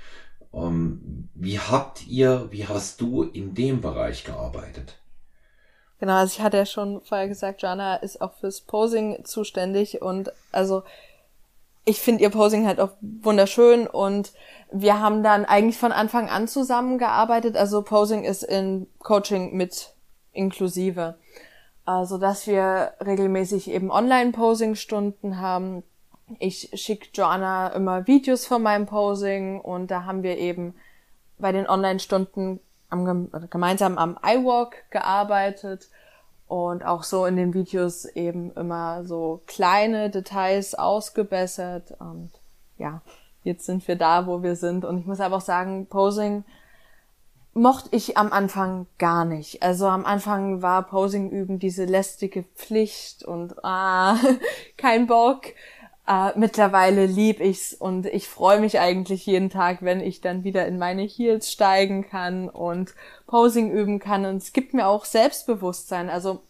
[0.53, 4.99] Ähm, wie habt ihr, wie hast du in dem Bereich gearbeitet?
[5.99, 10.33] Genau, also ich hatte ja schon vorher gesagt, Jana ist auch fürs Posing zuständig und
[10.51, 10.83] also
[11.85, 14.33] ich finde ihr Posing halt auch wunderschön und
[14.71, 17.57] wir haben dann eigentlich von Anfang an zusammengearbeitet.
[17.57, 19.95] Also Posing ist in Coaching mit
[20.33, 21.17] inklusive
[21.85, 25.83] also dass wir regelmäßig eben Online-Posing-Stunden haben.
[26.39, 30.75] Ich schicke Joanna immer Videos von meinem Posing und da haben wir eben
[31.39, 35.89] bei den Online-Stunden am, gemeinsam am iWalk gearbeitet
[36.53, 42.31] und auch so in den Videos eben immer so kleine Details ausgebessert und
[42.77, 43.01] ja,
[43.43, 46.45] jetzt sind wir da, wo wir sind und ich muss aber auch sagen, Posing
[47.55, 49.63] mochte ich am Anfang gar nicht.
[49.63, 54.17] Also am Anfang war Posing üben diese lästige Pflicht und ah,
[54.77, 55.45] kein Bock.
[56.07, 60.67] Äh, mittlerweile lieb ich's und ich freue mich eigentlich jeden Tag, wenn ich dann wieder
[60.67, 62.95] in meine Heels steigen kann und
[63.27, 64.25] Posing üben kann.
[64.25, 66.11] Und es gibt mir auch Selbstbewusstsein.
[66.11, 66.43] Also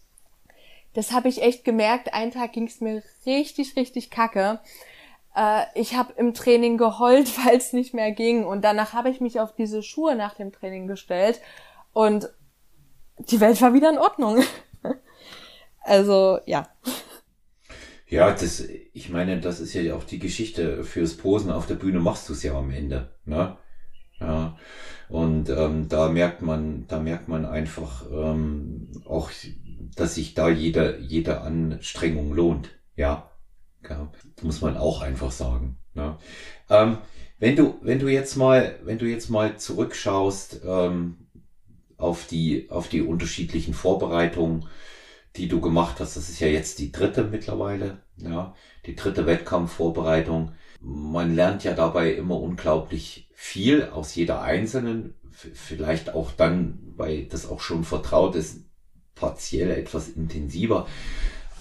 [0.93, 2.13] das habe ich echt gemerkt.
[2.13, 4.59] Ein Tag ging's mir richtig, richtig kacke
[5.35, 8.45] äh, ich habe im Training geheult, weil es nicht mehr ging.
[8.45, 11.41] Und danach habe ich mich auf diese Schuhe nach dem Training gestellt
[11.93, 12.29] und
[13.17, 14.43] die Welt war wieder in Ordnung.
[15.81, 16.67] also ja.
[18.13, 21.99] Ja, das, ich meine, das ist ja auch die Geschichte fürs Posen auf der Bühne
[21.99, 23.09] machst du es ja am Ende.
[23.25, 23.57] Ne?
[24.19, 24.55] Ja.
[25.09, 29.31] Und ähm, da merkt man, da merkt man einfach ähm, auch,
[29.95, 32.69] dass sich da jede, jede Anstrengung lohnt.
[32.95, 33.31] Ja.
[33.89, 34.11] Ja,
[34.43, 35.77] muss man auch einfach sagen.
[35.95, 36.15] Ne?
[36.69, 36.99] Ähm,
[37.39, 41.17] wenn du, wenn du jetzt mal, wenn du jetzt mal zurückschaust ähm,
[41.97, 44.67] auf die, auf die unterschiedlichen Vorbereitungen,
[45.35, 50.53] die du gemacht hast, das ist ja jetzt die dritte mittlerweile, ja, die dritte Wettkampfvorbereitung.
[50.79, 57.47] Man lernt ja dabei immer unglaublich viel aus jeder einzelnen, vielleicht auch dann, weil das
[57.49, 58.65] auch schon vertraut ist,
[59.15, 60.87] partiell etwas intensiver.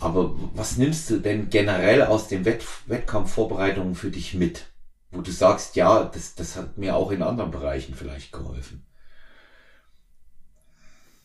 [0.00, 4.66] Aber was nimmst du denn generell aus den Wett Wettkampfvorbereitungen für dich mit?
[5.12, 8.84] Wo du sagst, ja, das, das hat mir auch in anderen Bereichen vielleicht geholfen.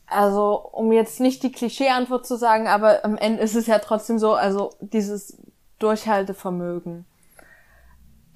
[0.10, 4.20] Also, um jetzt nicht die Klischee-Antwort zu sagen, aber am Ende ist es ja trotzdem
[4.20, 5.38] so, also dieses
[5.80, 7.06] Durchhaltevermögen.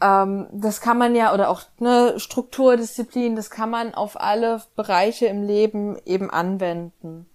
[0.01, 5.27] ähm, das kann man ja, oder auch ne, Strukturdisziplin, das kann man auf alle Bereiche
[5.27, 7.29] im Leben eben anwenden.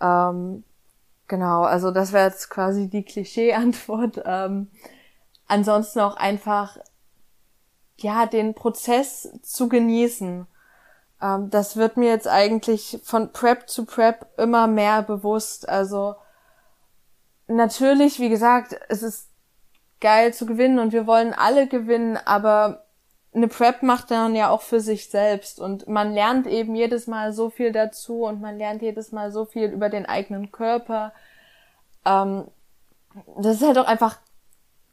[0.00, 0.64] Ähm,
[1.28, 4.22] genau, also das wäre jetzt quasi die Klischee-Antwort.
[4.24, 4.68] Ähm,
[5.48, 6.78] ansonsten auch einfach,
[7.98, 10.46] ja, den Prozess zu genießen.
[11.22, 15.68] Ähm, das wird mir jetzt eigentlich von Prep zu Prep immer mehr bewusst.
[15.68, 16.16] Also
[17.46, 19.30] natürlich, wie gesagt, es ist
[20.00, 22.84] geil zu gewinnen und wir wollen alle gewinnen, aber
[23.34, 27.32] eine Prep macht dann ja auch für sich selbst und man lernt eben jedes Mal
[27.32, 31.14] so viel dazu und man lernt jedes Mal so viel über den eigenen Körper.
[32.04, 32.48] Ähm,
[33.38, 34.18] das ist halt auch einfach,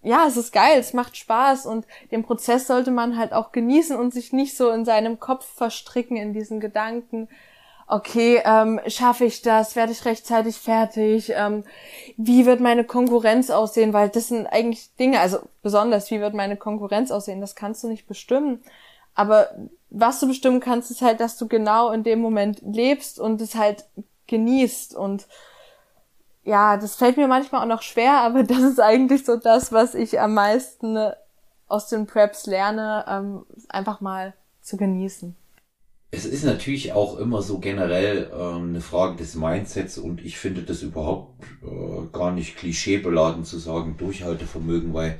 [0.02, 3.98] ja, es ist geil, es macht Spaß und den Prozess sollte man halt auch genießen
[3.98, 7.28] und sich nicht so in seinem Kopf verstricken in diesen Gedanken,
[7.90, 11.64] okay, ähm, schaffe ich das, werde ich rechtzeitig fertig, ähm,
[12.18, 16.56] wie wird meine Konkurrenz aussehen, weil das sind eigentlich Dinge, also besonders, wie wird meine
[16.56, 18.64] Konkurrenz aussehen, das kannst du nicht bestimmen.
[19.16, 19.50] Aber
[19.90, 23.56] was du bestimmen kannst, ist halt, dass du genau in dem Moment lebst und es
[23.56, 23.86] halt
[24.28, 25.28] genießt und
[26.43, 29.95] ja, das fällt mir manchmal auch noch schwer, aber das ist eigentlich so das, was
[29.95, 30.97] ich am meisten
[31.67, 35.36] aus den Preps lerne, ähm, einfach mal zu genießen.
[36.12, 40.63] Es ist natürlich auch immer so generell ähm, eine Frage des Mindsets und ich finde
[40.63, 45.19] das überhaupt äh, gar nicht klischeebeladen zu sagen Durchhaltevermögen, weil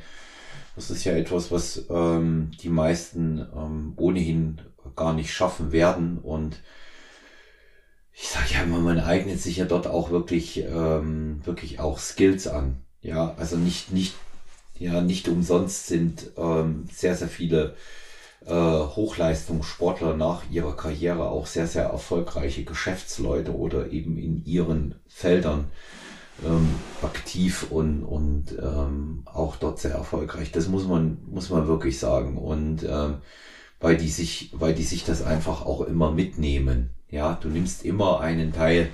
[0.76, 4.62] das ist ja etwas, was ähm, die meisten ähm, ohnehin
[4.96, 6.62] gar nicht schaffen werden und
[8.22, 12.48] ich sage ja immer, man eignet sich ja dort auch wirklich ähm, wirklich auch Skills
[12.48, 12.78] an.
[13.02, 14.16] Ja, also nicht nicht
[14.78, 17.76] ja nicht umsonst sind ähm, sehr sehr viele
[18.46, 25.66] äh, Hochleistungssportler nach ihrer Karriere auch sehr, sehr erfolgreiche Geschäftsleute oder eben in ihren Feldern
[26.46, 26.70] ähm,
[27.02, 30.52] aktiv und, und ähm, auch dort sehr erfolgreich.
[30.52, 32.38] Das muss man, muss man wirklich sagen.
[32.38, 33.18] Und ähm,
[33.80, 36.92] weil die sich, weil die sich das einfach auch immer mitnehmen.
[37.10, 38.90] Ja, du nimmst immer einen Teil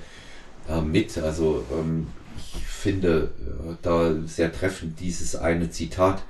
[0.70, 1.18] äh, mit.
[1.18, 6.24] Also ähm, ich finde äh, da sehr treffend dieses eine Zitat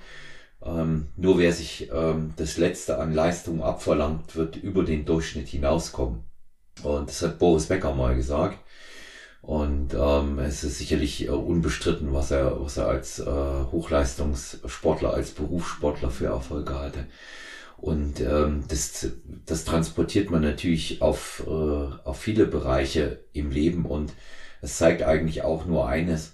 [0.65, 6.24] ähm, nur wer sich ähm, das Letzte an Leistung abverlangt, wird über den Durchschnitt hinauskommen.
[6.84, 8.58] Und das hat Boris Becker mal gesagt.
[9.41, 15.32] Und ähm, es ist sicherlich äh, unbestritten, was er, was er als äh, Hochleistungssportler, als
[15.32, 17.06] Berufssportler für Erfolge hatte.
[17.77, 19.07] Und ähm, das,
[19.45, 24.13] das transportiert man natürlich auf, äh, auf viele Bereiche im Leben und
[24.61, 26.33] es zeigt eigentlich auch nur eines,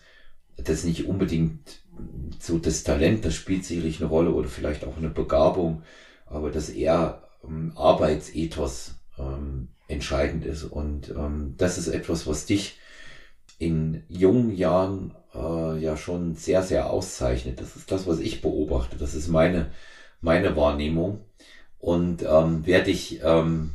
[0.58, 1.82] dass nicht unbedingt
[2.40, 5.84] so das Talent, das spielt sicherlich eine Rolle oder vielleicht auch eine Begabung,
[6.26, 10.64] aber dass eher ähm, Arbeitsethos ähm, entscheidend ist.
[10.64, 12.78] Und ähm, das ist etwas, was dich
[13.60, 17.62] in jungen Jahren äh, ja schon sehr, sehr auszeichnet.
[17.62, 18.98] Das ist das, was ich beobachte.
[18.98, 19.72] Das ist meine,
[20.22, 21.26] meine Wahrnehmung.
[21.80, 23.72] Und ähm, werde ich, ähm,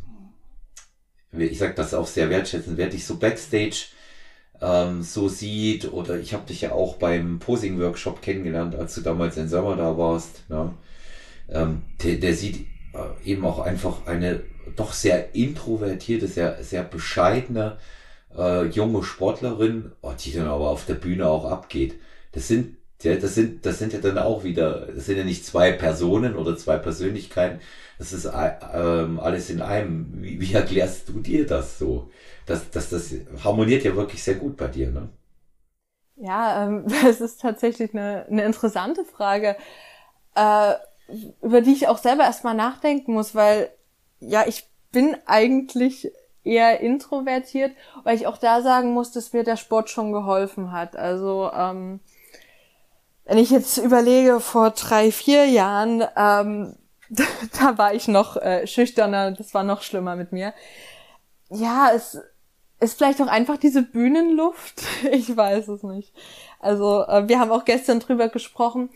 [1.32, 3.86] ich sage das auch sehr wertschätzen, werde ich so backstage
[4.60, 5.92] ähm, so sieht.
[5.92, 9.98] Oder ich habe dich ja auch beim Posing-Workshop kennengelernt, als du damals in Sommer da
[9.98, 10.48] warst.
[10.48, 10.72] Ne?
[11.48, 14.42] Ähm, der, der sieht äh, eben auch einfach eine
[14.74, 17.78] doch sehr introvertierte, sehr, sehr bescheidene
[18.36, 21.94] äh, junge Sportlerin, oh, die dann aber auf der Bühne auch abgeht.
[22.32, 25.44] Das sind ja, das sind, das sind ja dann auch wieder, das sind ja nicht
[25.44, 27.60] zwei Personen oder zwei Persönlichkeiten,
[27.98, 30.22] das ist äh, ähm, alles in einem.
[30.22, 32.10] Wie, wie erklärst du dir das so?
[32.46, 35.08] Das, das, das harmoniert ja wirklich sehr gut bei dir, ne?
[36.16, 39.56] Ja, ähm, das ist tatsächlich eine, eine interessante Frage,
[40.34, 40.74] äh,
[41.42, 43.70] über die ich auch selber erstmal nachdenken muss, weil
[44.20, 46.10] ja, ich bin eigentlich
[46.42, 47.72] eher introvertiert,
[48.04, 50.96] weil ich auch da sagen muss, dass mir der Sport schon geholfen hat.
[50.96, 52.00] Also ähm,
[53.26, 56.76] wenn ich jetzt überlege, vor drei, vier Jahren, ähm,
[57.60, 60.54] da war ich noch äh, schüchterner, das war noch schlimmer mit mir.
[61.50, 62.18] Ja, es
[62.80, 64.82] ist vielleicht auch einfach diese Bühnenluft.
[65.10, 66.14] Ich weiß es nicht.
[66.60, 68.90] Also äh, wir haben auch gestern drüber gesprochen,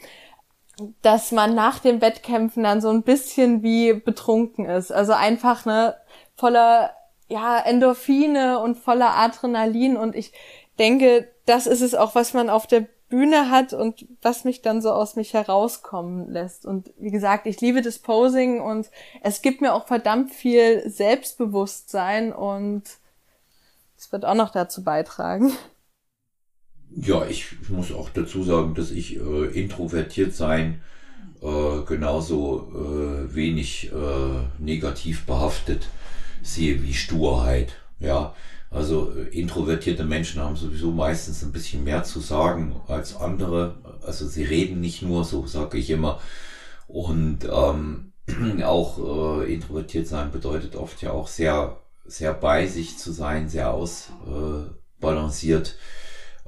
[1.03, 4.93] dass man nach dem Wettkämpfen dann so ein bisschen wie betrunken ist.
[4.93, 5.97] Also einfach ne
[6.37, 6.95] voller
[7.29, 10.33] ja Endorphine und voller Adrenalin und ich
[10.79, 14.81] denke, das ist es auch, was man auf der Bühne hat und was mich dann
[14.81, 16.65] so aus mich herauskommen lässt.
[16.65, 18.91] Und wie gesagt, ich liebe das Posing und
[19.23, 22.85] es gibt mir auch verdammt viel Selbstbewusstsein und
[23.99, 25.53] es wird auch noch dazu beitragen.
[26.97, 30.81] Ja, ich muss auch dazu sagen, dass ich äh, introvertiert sein
[31.43, 35.89] äh, genauso äh, wenig äh, negativ behaftet
[36.43, 37.75] sehe wie Sturheit.
[37.99, 38.35] Ja,
[38.71, 43.77] also äh, introvertierte Menschen haben sowieso meistens ein bisschen mehr zu sagen als andere.
[44.03, 46.21] Also sie reden nicht nur, so sage ich immer.
[46.87, 48.13] Und ähm,
[48.65, 53.73] auch äh, introvertiert sein bedeutet oft ja auch sehr, sehr bei sich zu sein, sehr
[53.73, 55.77] ausbalanciert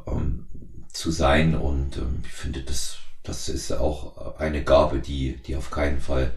[0.07, 0.47] äh, ähm,
[0.93, 1.57] zu sein.
[1.57, 6.33] Und ähm, ich finde, das, das ist auch eine Gabe, die, die auf keinen Fall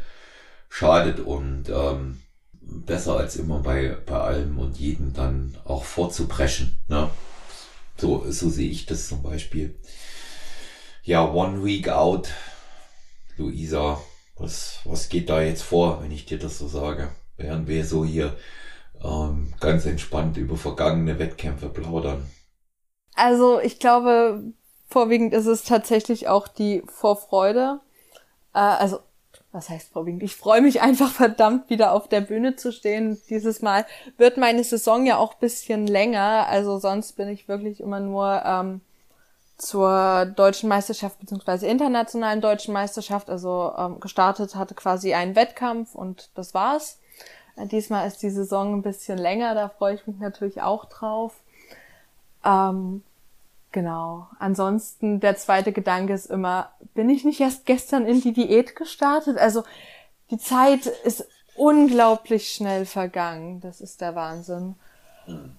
[0.67, 2.21] schadet und ähm,
[2.67, 6.77] besser als immer bei, bei allem und jedem dann auch vorzupreschen.
[6.87, 7.09] Ne?
[7.97, 9.79] So, so sehe ich das zum Beispiel.
[11.03, 12.29] Ja, One Week Out,
[13.37, 14.01] Luisa,
[14.37, 17.11] was, was geht da jetzt vor, wenn ich dir das so sage?
[17.37, 18.35] Während wir so hier
[19.03, 22.29] ähm, ganz entspannt über vergangene Wettkämpfe plaudern.
[23.13, 24.43] Also ich glaube,
[24.87, 27.79] vorwiegend ist es tatsächlich auch die Vorfreude.
[28.53, 28.99] Äh, also
[29.55, 30.21] was heißt vorwiegend?
[30.21, 33.19] Ich freue mich einfach verdammt wieder auf der Bühne zu stehen.
[33.29, 33.85] Dieses Mal
[34.17, 36.47] wird meine Saison ja auch bisschen länger.
[36.47, 38.81] Also sonst bin ich wirklich immer nur ähm,
[39.57, 43.29] zur deutschen Meisterschaft beziehungsweise internationalen deutschen Meisterschaft.
[43.29, 46.99] Also ähm, gestartet hatte quasi einen Wettkampf und das war's.
[47.55, 49.55] Äh, diesmal ist die Saison ein bisschen länger.
[49.55, 51.33] Da freue ich mich natürlich auch drauf.
[52.43, 53.03] Ähm,
[53.75, 54.29] Genau.
[54.39, 59.37] Ansonsten der zweite Gedanke ist immer, bin ich nicht erst gestern in die Diät gestartet?
[59.37, 59.65] Also
[60.31, 63.59] die Zeit ist unglaublich schnell vergangen.
[63.59, 64.75] Das ist der Wahnsinn.
[65.27, 65.57] Mhm.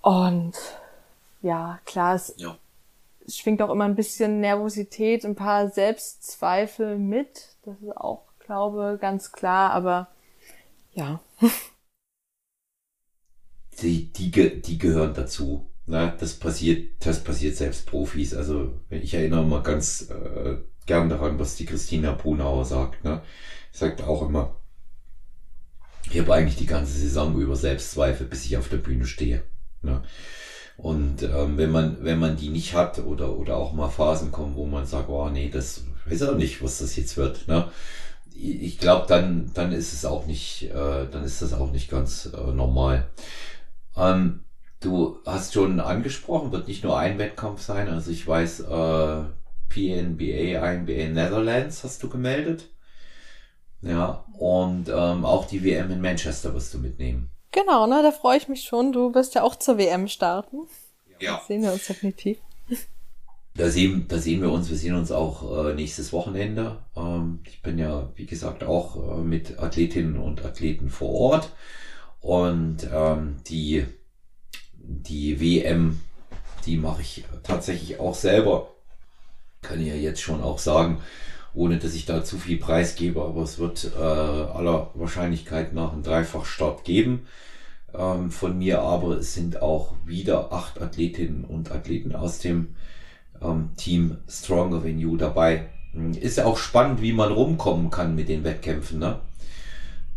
[0.00, 0.54] Und
[1.40, 2.58] ja, klar, es, ja.
[3.24, 7.54] es schwingt auch immer ein bisschen Nervosität, ein paar Selbstzweifel mit.
[7.64, 10.08] Das ist auch, glaube ganz klar, aber
[10.94, 11.20] ja.
[13.80, 15.71] Die, die, die gehören dazu.
[15.86, 18.34] Na, das passiert, das passiert selbst Profis.
[18.34, 23.04] Also ich erinnere mal ganz äh, gern daran, was die Christina Brunauer sagt.
[23.04, 23.22] Ne?
[23.72, 24.54] Sagt auch immer,
[26.10, 29.42] ich habe eigentlich die ganze Saison über Selbstzweifel, bis ich auf der Bühne stehe.
[29.82, 30.02] Ne?
[30.76, 34.56] Und ähm, wenn man, wenn man die nicht hat oder, oder auch mal Phasen kommen,
[34.56, 37.48] wo man sagt, oh nee, das weiß auch nicht, was das jetzt wird.
[37.48, 37.70] Ne?
[38.34, 42.30] Ich glaube, dann, dann ist es auch nicht, äh, dann ist das auch nicht ganz
[42.32, 43.08] äh, normal.
[43.96, 44.40] Ähm,
[44.82, 47.88] Du hast schon angesprochen, wird nicht nur ein Wettkampf sein.
[47.88, 49.22] Also ich weiß, äh,
[49.68, 52.68] PNBA, INBA Netherlands hast du gemeldet.
[53.80, 57.30] Ja, und ähm, auch die WM in Manchester wirst du mitnehmen.
[57.50, 58.92] Genau, ne, da freue ich mich schon.
[58.92, 60.68] Du wirst ja auch zur WM starten.
[61.20, 61.36] Ja.
[61.36, 62.38] Das sehen wir uns definitiv.
[63.54, 66.78] Da sehen, da sehen wir uns, wir sehen uns auch äh, nächstes Wochenende.
[66.96, 71.52] Ähm, ich bin ja, wie gesagt, auch äh, mit Athletinnen und Athleten vor Ort.
[72.20, 73.84] Und ähm, die
[74.84, 76.00] die WM,
[76.66, 78.68] die mache ich tatsächlich auch selber.
[79.62, 81.00] Kann ich ja jetzt schon auch sagen,
[81.54, 86.02] ohne dass ich da zu viel preisgebe, aber es wird äh, aller Wahrscheinlichkeit nach einen
[86.02, 87.26] Dreifachstart geben
[87.94, 92.74] ähm, von mir, aber es sind auch wieder acht Athletinnen und Athleten aus dem
[93.40, 95.68] ähm, Team Stronger Than You dabei.
[96.20, 99.20] Ist ja auch spannend, wie man rumkommen kann mit den Wettkämpfen, ne?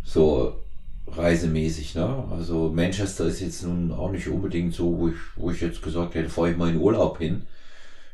[0.03, 0.61] So,
[1.07, 1.95] reisemäßig.
[1.95, 2.25] Ne?
[2.31, 6.15] Also Manchester ist jetzt nun auch nicht unbedingt so, wo ich, wo ich jetzt gesagt
[6.15, 7.47] hätte, fahre ich mal in Urlaub hin.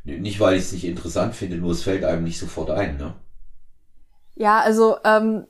[0.03, 2.97] Nicht, weil ich es nicht interessant finde, nur es fällt einem nicht sofort ein.
[2.97, 3.13] Ne?
[4.35, 5.45] Ja, also ähm,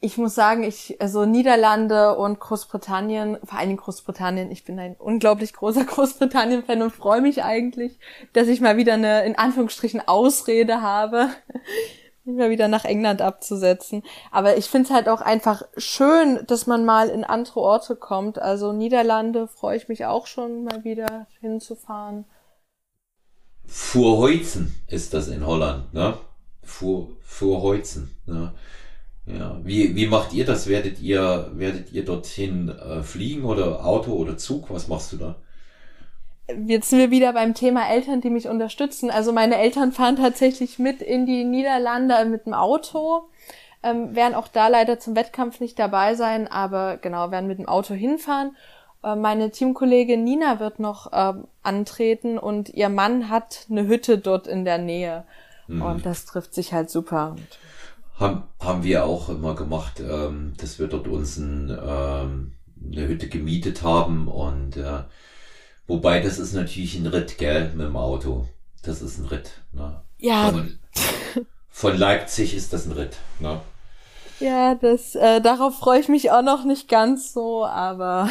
[0.00, 4.96] ich muss sagen, ich, also Niederlande und Großbritannien, vor allen Dingen Großbritannien, ich bin ein
[4.98, 7.98] unglaublich großer Großbritannien-Fan und freue mich eigentlich,
[8.34, 11.30] dass ich mal wieder eine, in Anführungsstrichen, Ausrede habe,
[12.34, 14.02] mal wieder nach England abzusetzen.
[14.30, 18.38] Aber ich finde es halt auch einfach schön, dass man mal in andere Orte kommt.
[18.38, 22.24] Also Niederlande freue ich mich auch schon mal wieder hinzufahren.
[23.64, 26.18] Vorheuzen ist das in Holland, ne?
[26.62, 28.52] Vor, Vorheuzen, ne?
[29.26, 30.68] Ja, wie, wie macht ihr das?
[30.68, 34.70] Werdet ihr, werdet ihr dorthin äh, fliegen oder Auto oder Zug?
[34.70, 35.36] Was machst du da?
[36.66, 39.10] Jetzt sind wir wieder beim Thema Eltern, die mich unterstützen.
[39.10, 43.28] Also meine Eltern fahren tatsächlich mit in die Niederlande mit dem Auto,
[43.82, 47.68] ähm, werden auch da leider zum Wettkampf nicht dabei sein, aber genau, werden mit dem
[47.68, 48.56] Auto hinfahren.
[49.02, 54.46] Äh, meine Teamkollegin Nina wird noch äh, antreten und ihr Mann hat eine Hütte dort
[54.46, 55.24] in der Nähe.
[55.66, 55.82] Mhm.
[55.82, 57.36] Und das trifft sich halt super.
[58.18, 62.52] Haben, haben wir auch immer gemacht, ähm, dass wir dort uns ein, ähm,
[62.90, 65.02] eine Hütte gemietet haben und äh,
[65.86, 68.46] Wobei, das ist natürlich ein Ritt, gell, mit dem Auto.
[68.82, 69.50] Das ist ein Ritt.
[69.72, 70.00] Ne?
[70.18, 70.50] Ja.
[70.50, 70.78] Von,
[71.68, 73.16] von Leipzig ist das ein Ritt.
[73.38, 73.60] Ne?
[74.40, 78.28] Ja, das, äh, darauf freue ich mich auch noch nicht ganz so, aber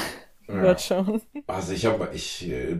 [0.48, 0.62] ja.
[0.62, 1.22] wird schon.
[1.48, 2.78] Also ich habe, ich äh,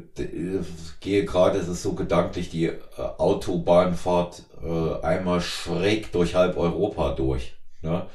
[1.00, 7.14] gehe gerade, es ist so gedanklich, die äh, Autobahnfahrt äh, einmal schräg durch halb Europa
[7.14, 7.56] durch.
[7.82, 8.06] Ne?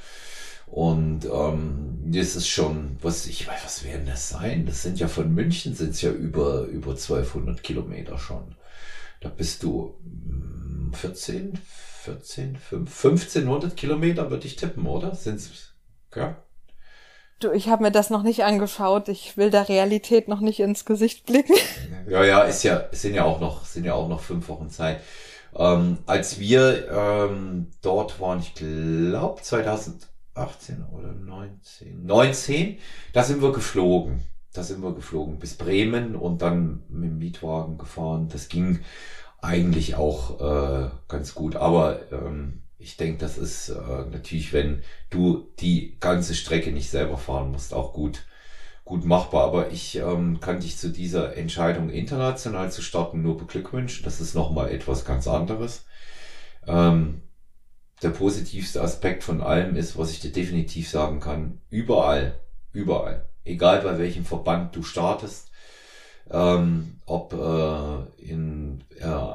[0.70, 4.66] Und ähm, das ist schon, was ich weiß, was werden das sein?
[4.66, 8.54] Das sind ja von München sind es ja über über 1200 Kilometer schon.
[9.20, 9.94] Da bist du
[10.92, 11.58] 14,
[12.04, 15.14] 14, 1500 Kilometer würde ich tippen, oder?
[15.14, 15.74] Sind's,
[16.14, 16.36] ja?
[17.40, 19.08] Du, ich habe mir das noch nicht angeschaut.
[19.08, 21.54] Ich will der Realität noch nicht ins Gesicht blicken.
[22.08, 25.00] Ja, ja, ist ja, sind ja auch noch, sind ja auch noch fünf Wochen Zeit.
[25.56, 29.40] Ähm, als wir ähm, dort waren, ich glaube
[30.41, 32.78] 2018 oder 19, 19,
[33.12, 34.20] da sind wir geflogen.
[34.53, 38.28] Da sind wir geflogen bis Bremen und dann mit dem Mietwagen gefahren.
[38.32, 38.80] Das ging
[39.41, 41.55] eigentlich auch äh, ganz gut.
[41.55, 47.16] Aber ähm, ich denke, das ist äh, natürlich, wenn du die ganze Strecke nicht selber
[47.16, 48.26] fahren musst, auch gut,
[48.84, 49.45] gut machbar.
[49.45, 54.05] Aber ich ähm, kann dich zu dieser Entscheidung international zu starten nur beglückwünschen.
[54.05, 55.84] Das ist nochmal etwas ganz anderes.
[56.66, 57.22] Ähm,
[58.03, 62.34] der positivste Aspekt von allem ist, was ich dir definitiv sagen kann, überall,
[62.72, 65.51] überall, egal bei welchem Verband du startest,
[66.30, 69.34] ähm, ob äh, in äh,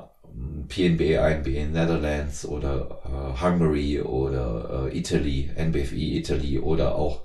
[0.68, 7.22] PNB, INB in Netherlands oder äh, Hungary oder äh, Italy, NBFI Italy oder auch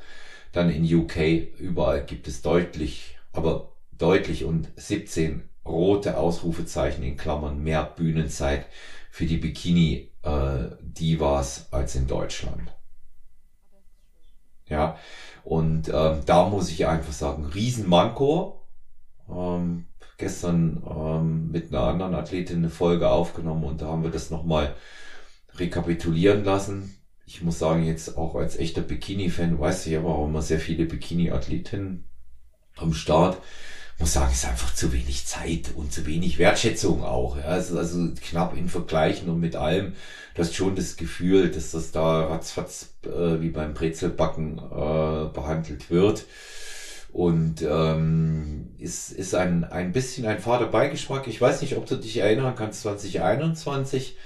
[0.53, 1.16] dann in UK.
[1.59, 8.66] Überall gibt es deutlich, aber deutlich und 17 rote Ausrufezeichen in Klammern mehr Bühnenzeit
[9.11, 12.75] für die Bikini äh, Divas als in Deutschland.
[14.66, 14.97] Ja,
[15.43, 18.68] und ähm, da muss ich einfach sagen, Riesenmanko.
[19.29, 19.87] Ähm,
[20.21, 24.77] gestern ähm, mit einer anderen Athletin eine Folge aufgenommen und da haben wir das nochmal
[25.55, 26.95] rekapitulieren lassen.
[27.27, 30.85] Ich muss sagen, jetzt auch als echter Bikini-Fan weiß ich aber auch immer sehr viele
[30.85, 32.09] Bikini-Athletinnen
[32.77, 33.39] am Start.
[34.01, 37.36] Muss sagen, ist einfach zu wenig Zeit und zu wenig Wertschätzung auch.
[37.36, 37.44] Ja.
[37.44, 39.92] Also, also knapp in Vergleichen und mit allem.
[40.34, 45.90] Du hast schon das Gefühl, dass das da ratzfatz äh, wie beim Brezelbacken äh, behandelt
[45.90, 46.24] wird.
[47.12, 51.26] Und ähm, ist, ist ein, ein bisschen ein fader Beigeschmack.
[51.26, 54.16] Ich weiß nicht, ob du dich erinnern kannst, 2021,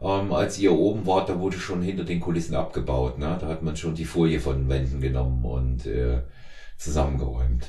[0.00, 3.18] ähm, als ihr oben wart, da wurde schon hinter den Kulissen abgebaut.
[3.18, 3.36] Ne?
[3.40, 6.22] Da hat man schon die Folie von den Wänden genommen und äh,
[6.76, 7.68] zusammengeräumt.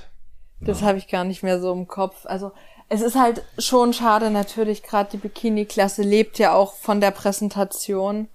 [0.62, 0.88] Das ja.
[0.88, 2.26] habe ich gar nicht mehr so im Kopf.
[2.26, 2.52] Also
[2.90, 8.28] es ist halt schon schade natürlich, gerade die Bikini-Klasse lebt ja auch von der Präsentation.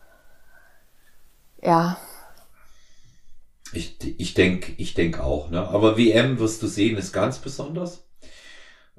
[1.62, 1.99] Ja,
[3.73, 5.51] ich, ich denke ich denk auch.
[5.51, 5.66] Ne?
[5.68, 8.05] Aber WM wirst du sehen, ist ganz besonders,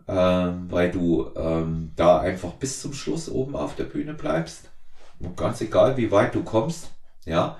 [0.07, 4.69] ähm, weil du ähm, da einfach bis zum Schluss oben auf der Bühne bleibst.
[5.19, 6.89] Und ganz egal, wie weit du kommst,
[7.25, 7.57] ja,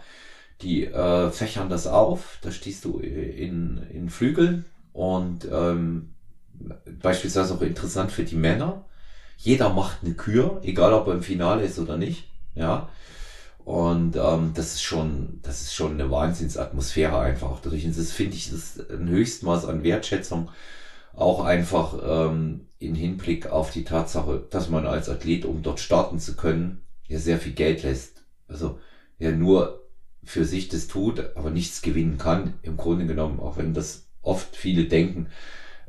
[0.62, 6.14] die äh, fächern das auf, da stehst du in, in Flügeln und ähm,
[7.02, 8.86] beispielsweise auch interessant für die Männer.
[9.38, 12.90] Jeder macht eine Kür, egal ob er im Finale ist oder nicht, ja.
[13.64, 17.86] Und ähm, das ist schon, das ist schon eine Wahnsinnsatmosphäre einfach dadurch.
[17.86, 20.50] Das finde ich, das ist ein Höchstmaß an Wertschätzung.
[21.14, 26.20] Auch einfach ähm, in Hinblick auf die Tatsache, dass man als Athlet, um dort starten
[26.20, 28.24] zu können, ja sehr viel Geld lässt.
[28.48, 28.80] Also
[29.20, 29.82] ja nur
[30.24, 32.56] für sich das tut, aber nichts gewinnen kann.
[32.64, 35.28] Im Grunde genommen, auch wenn das oft viele denken,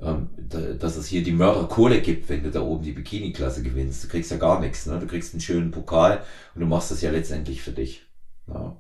[0.01, 0.31] ähm,
[0.79, 4.03] dass es hier die Mörderkohle gibt, wenn du da oben die Bikini-Klasse gewinnst.
[4.03, 4.87] Du kriegst ja gar nichts.
[4.87, 4.99] Ne?
[4.99, 6.23] Du kriegst einen schönen Pokal
[6.55, 8.07] und du machst das ja letztendlich für dich.
[8.49, 8.77] Ja.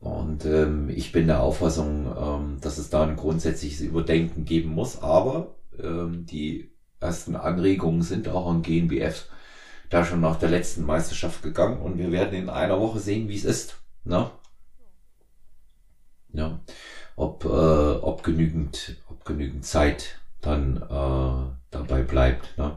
[0.00, 5.00] Und ähm, ich bin der Auffassung, ähm, dass es da ein grundsätzliches Überdenken geben muss.
[5.00, 9.28] Aber ähm, die ersten Anregungen sind auch an GNBF
[9.92, 13.36] da schon nach der letzten Meisterschaft gegangen und wir werden in einer Woche sehen, wie
[13.36, 13.76] es ist.
[14.04, 14.30] Ne?
[16.32, 16.60] Ja.
[17.16, 22.56] Ob, äh, ob genügend genügend Zeit dann äh, dabei bleibt.
[22.58, 22.76] Ne?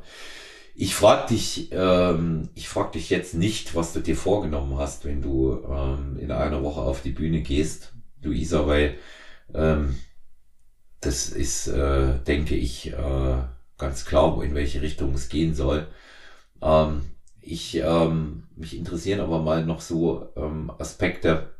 [0.76, 5.22] Ich frage dich, ähm, ich frag dich jetzt nicht, was du dir vorgenommen hast, wenn
[5.22, 8.98] du ähm, in einer Woche auf die Bühne gehst, Luisa, weil
[9.54, 9.96] ähm,
[11.00, 13.38] das ist, äh, denke ich, äh,
[13.78, 15.88] ganz klar, in welche Richtung es gehen soll.
[16.62, 17.04] Ähm,
[17.42, 21.52] ich ähm, mich interessieren aber mal noch so ähm, Aspekte,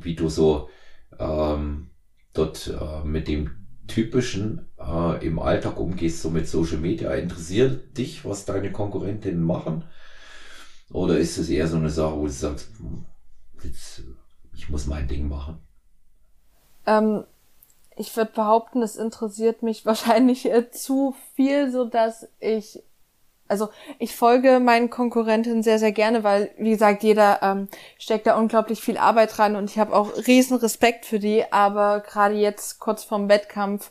[0.00, 0.68] wie du so
[1.22, 1.90] ähm,
[2.34, 3.50] dort äh, mit dem
[3.86, 7.12] typischen äh, im Alltag umgehst, so mit Social Media.
[7.14, 9.84] Interessiert dich, was deine Konkurrentinnen machen?
[10.92, 13.06] Oder ist es eher so eine Sache, wo du sagst, hm,
[13.62, 14.02] jetzt,
[14.54, 15.58] ich muss mein Ding machen?
[16.86, 17.24] Ähm,
[17.96, 22.82] ich würde behaupten, es interessiert mich wahrscheinlich äh, zu viel, so dass ich
[23.52, 28.38] also ich folge meinen Konkurrentinnen sehr, sehr gerne, weil, wie gesagt, jeder ähm, steckt da
[28.38, 32.80] unglaublich viel Arbeit rein und ich habe auch riesen Respekt für die, aber gerade jetzt
[32.80, 33.90] kurz vorm Wettkampf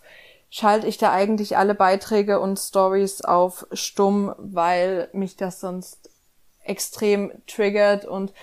[0.50, 6.10] schalte ich da eigentlich alle Beiträge und Stories auf stumm, weil mich das sonst
[6.64, 8.06] extrem triggert.
[8.06, 8.34] Und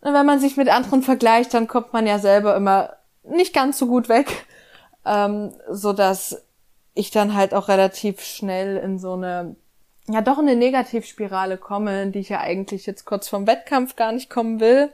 [0.00, 3.86] wenn man sich mit anderen vergleicht, dann kommt man ja selber immer nicht ganz so
[3.86, 4.44] gut weg,
[5.06, 6.42] ähm, so dass
[6.94, 9.54] ich dann halt auch relativ schnell in so eine
[10.08, 14.12] ja doch in eine Negativspirale komme, die ich ja eigentlich jetzt kurz vom Wettkampf gar
[14.12, 14.90] nicht kommen will.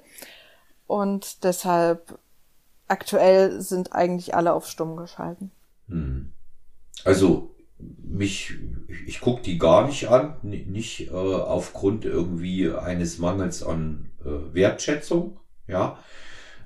[0.86, 2.18] Und deshalb
[2.88, 5.50] aktuell sind eigentlich alle auf stumm geschalten.
[5.88, 6.32] Hm.
[7.04, 8.54] Also mich,
[9.06, 15.38] ich gucke die gar nicht an, nicht äh, aufgrund irgendwie eines Mangels an äh, Wertschätzung,
[15.66, 15.98] ja,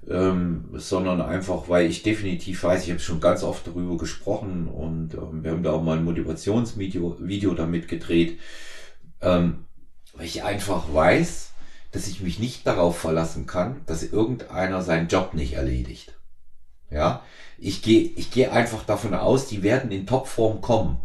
[0.09, 5.15] ähm, sondern einfach, weil ich definitiv weiß, ich habe schon ganz oft darüber gesprochen und
[5.15, 8.39] ähm, wir haben da auch mal ein Motivationsvideo Video damit gedreht,
[9.21, 9.67] ähm,
[10.15, 11.53] weil ich einfach weiß,
[11.93, 16.15] dass ich mich nicht darauf verlassen kann, dass irgendeiner seinen Job nicht erledigt.
[16.91, 17.23] Ja,
[17.59, 20.99] ich gehe ich gehe einfach davon aus, die werden in Topform kommen.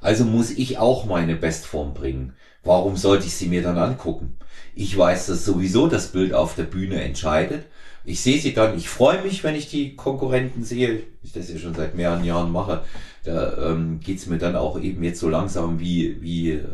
[0.00, 2.34] Also muss ich auch meine Bestform bringen.
[2.62, 4.38] Warum sollte ich sie mir dann angucken?
[4.74, 7.66] Ich weiß, dass sowieso das Bild auf der Bühne entscheidet.
[8.04, 11.58] Ich sehe sie dann, ich freue mich, wenn ich die Konkurrenten sehe, ich das ja
[11.58, 12.84] schon seit mehreren Jahren mache.
[13.24, 16.64] Da ähm, geht mir dann auch eben jetzt so langsam, wie wie äh,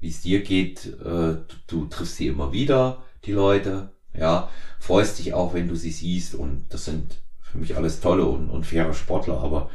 [0.00, 0.86] wie es dir geht.
[1.00, 3.90] Äh, du, du triffst sie immer wieder, die Leute.
[4.16, 6.34] Ja, freust dich auch, wenn du sie siehst.
[6.34, 9.38] Und das sind für mich alles tolle und, und faire Sportler.
[9.38, 9.70] Aber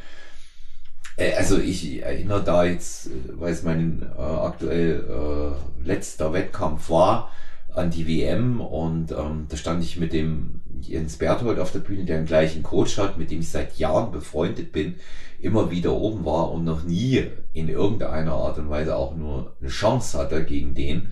[1.17, 6.89] äh, also ich erinnere da jetzt, äh, weil es mein äh, aktuell äh, letzter Wettkampf
[6.89, 7.31] war,
[7.73, 12.05] an die WM und ähm, da stand ich mit dem Jens Berthold auf der Bühne,
[12.05, 14.95] der einen gleichen Coach hat, mit dem ich seit Jahren befreundet bin,
[15.41, 19.69] immer wieder oben war und noch nie in irgendeiner Art und Weise auch nur eine
[19.69, 21.11] Chance hatte gegen den,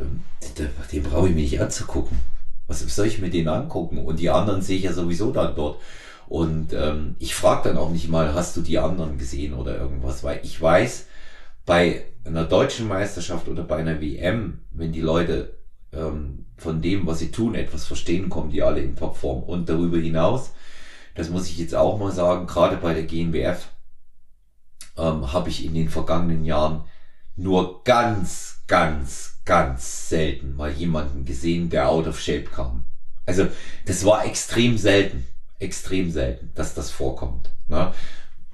[0.00, 0.22] ähm,
[0.58, 2.18] den, den brauche ich mir nicht anzugucken.
[2.66, 3.98] Was soll ich mir den angucken?
[3.98, 5.80] Und die anderen sehe ich ja sowieso dann dort.
[6.28, 10.22] Und ähm, ich frage dann auch nicht mal, hast du die anderen gesehen oder irgendwas,
[10.22, 11.06] weil ich weiß,
[11.64, 15.57] bei einer deutschen Meisterschaft oder bei einer WM, wenn die Leute
[15.92, 19.42] ähm, von dem, was sie tun, etwas verstehen, kommen die alle in Topform.
[19.42, 20.52] Und darüber hinaus,
[21.14, 23.68] das muss ich jetzt auch mal sagen, gerade bei der GNBF
[24.96, 26.84] ähm, habe ich in den vergangenen Jahren
[27.36, 32.84] nur ganz, ganz, ganz selten mal jemanden gesehen, der out of shape kam.
[33.24, 33.46] Also
[33.86, 35.26] das war extrem selten,
[35.58, 37.50] extrem selten, dass das vorkommt.
[37.68, 37.92] Ne?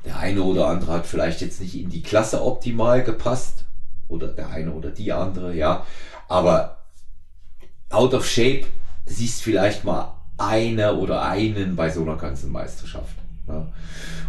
[0.05, 3.65] Der eine oder andere hat vielleicht jetzt nicht in die Klasse optimal gepasst
[4.09, 5.87] oder der eine oder die andere, ja.
[6.29, 6.84] Aber
[7.95, 8.67] out of shape
[9.07, 13.17] siehst vielleicht mal eine oder einen bei so einer ganzen Meisterschaft.
[13.47, 13.67] Ja.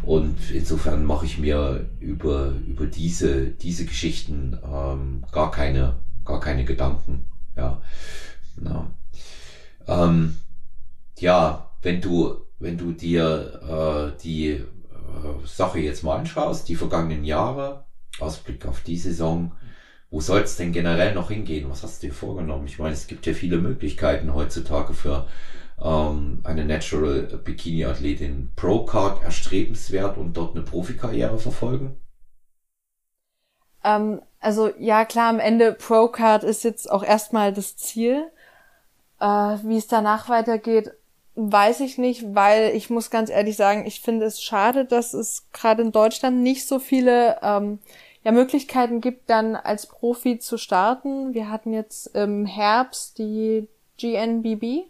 [0.03, 6.65] Und insofern mache ich mir über, über diese, diese Geschichten ähm, gar keine, gar keine
[6.65, 7.25] Gedanken.
[7.55, 7.81] Ja.
[8.63, 8.91] ja.
[9.87, 10.37] Ähm,
[11.17, 14.63] ja, wenn du, wenn du dir äh, die äh,
[15.45, 17.85] Sache jetzt mal anschaust, die vergangenen Jahre,
[18.19, 19.53] Ausblick auf die Saison,
[20.15, 21.69] wo soll es denn generell noch hingehen?
[21.69, 22.67] Was hast du dir vorgenommen?
[22.67, 25.27] Ich meine, es gibt ja viele Möglichkeiten heutzutage für
[25.83, 31.97] ähm, eine Natural Bikini-Athletin Pro-Card erstrebenswert und dort eine Profikarriere verfolgen?
[33.83, 38.31] Ähm, also ja, klar, am Ende Pro-Card ist jetzt auch erstmal das Ziel.
[39.19, 40.93] Äh, wie es danach weitergeht,
[41.35, 45.47] weiß ich nicht, weil ich muss ganz ehrlich sagen, ich finde es schade, dass es
[45.51, 47.79] gerade in Deutschland nicht so viele ähm,
[48.25, 51.35] ja, Möglichkeiten gibt, dann als Profi zu starten.
[51.35, 53.67] Wir hatten jetzt im Herbst die
[53.99, 54.87] GNBB.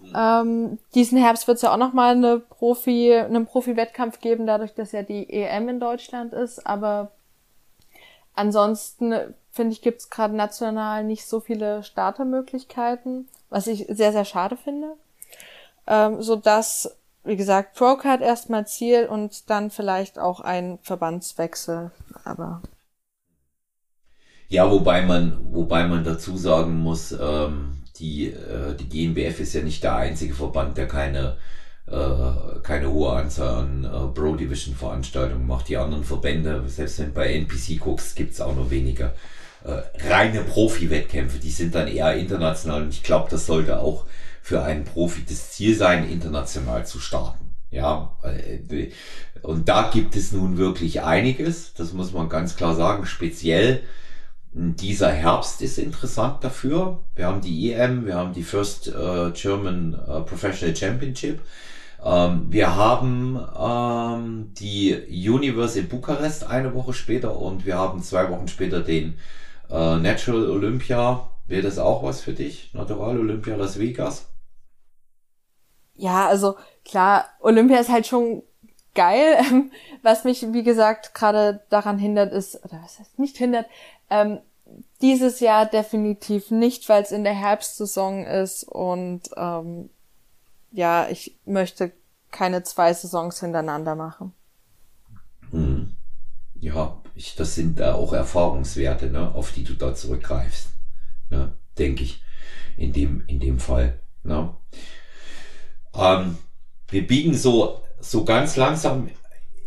[0.00, 0.12] Mhm.
[0.16, 4.92] Ähm, diesen Herbst wird es ja auch nochmal eine Profi, einen Profi-Wettkampf geben, dadurch, dass
[4.92, 6.66] ja die EM in Deutschland ist.
[6.66, 7.12] Aber
[8.34, 14.24] ansonsten finde ich, gibt es gerade national nicht so viele Startermöglichkeiten, was ich sehr, sehr
[14.24, 14.94] schade finde.
[15.86, 21.92] Ähm, so dass wie gesagt, Procard erstmal Ziel und dann vielleicht auch ein Verbandswechsel,
[22.24, 22.62] aber.
[24.48, 29.62] Ja, wobei man, wobei man dazu sagen muss, ähm, die, äh, die GNBF ist ja
[29.62, 31.36] nicht der einzige Verband, der keine,
[31.86, 35.68] äh, keine hohe Anzahl an äh, Pro Division Veranstaltungen macht.
[35.68, 39.14] Die anderen Verbände, selbst wenn bei NPC guckst, gibt's auch noch weniger
[39.64, 41.38] äh, reine Profi-Wettkämpfe.
[41.38, 44.04] Die sind dann eher international und ich glaube, das sollte auch
[44.42, 47.41] für einen Profi das Ziel sein, international zu starten.
[47.72, 48.90] Ja, äh,
[49.40, 53.82] und da gibt es nun wirklich einiges, das muss man ganz klar sagen, speziell
[54.52, 57.02] dieser Herbst ist interessant dafür.
[57.14, 61.40] Wir haben die EM, wir haben die First uh, German uh, Professional Championship.
[62.04, 68.28] Ähm, wir haben ähm, die Universe in Bukarest eine Woche später und wir haben zwei
[68.28, 69.14] Wochen später den
[69.70, 71.30] äh, Natural Olympia.
[71.46, 72.74] Wäre das auch was für dich?
[72.74, 74.31] Natural Olympia Las Vegas?
[75.94, 78.42] Ja, also klar, Olympia ist halt schon
[78.94, 79.38] geil.
[80.02, 83.66] Was mich, wie gesagt, gerade daran hindert, ist, oder was heißt nicht hindert,
[84.10, 84.40] ähm,
[85.00, 89.90] dieses Jahr definitiv nicht, weil es in der Herbstsaison ist und ähm,
[90.72, 91.92] ja, ich möchte
[92.30, 94.32] keine zwei Saisons hintereinander machen.
[95.50, 95.94] Hm.
[96.58, 100.68] Ja, Ich, das sind da auch Erfahrungswerte, ne, auf die du da zurückgreifst.
[101.30, 102.22] Ne, denke ich.
[102.76, 104.00] In dem, in dem Fall.
[104.22, 104.54] Ne.
[105.94, 106.38] Ähm,
[106.88, 109.10] wir biegen so, so ganz langsam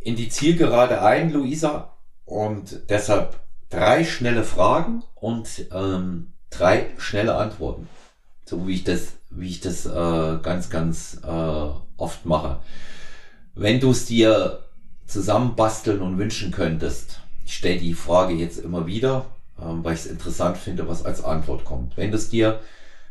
[0.01, 1.93] in die Zielgerade ein, Luisa.
[2.25, 7.87] Und deshalb drei schnelle Fragen und ähm, drei schnelle Antworten.
[8.45, 12.59] So wie ich das, wie ich das äh, ganz, ganz äh, oft mache.
[13.55, 14.59] Wenn du es dir
[15.07, 19.25] zusammenbasteln und wünschen könntest, ich stelle die Frage jetzt immer wieder,
[19.61, 21.97] ähm, weil ich es interessant finde, was als Antwort kommt.
[21.97, 22.59] Wenn du es dir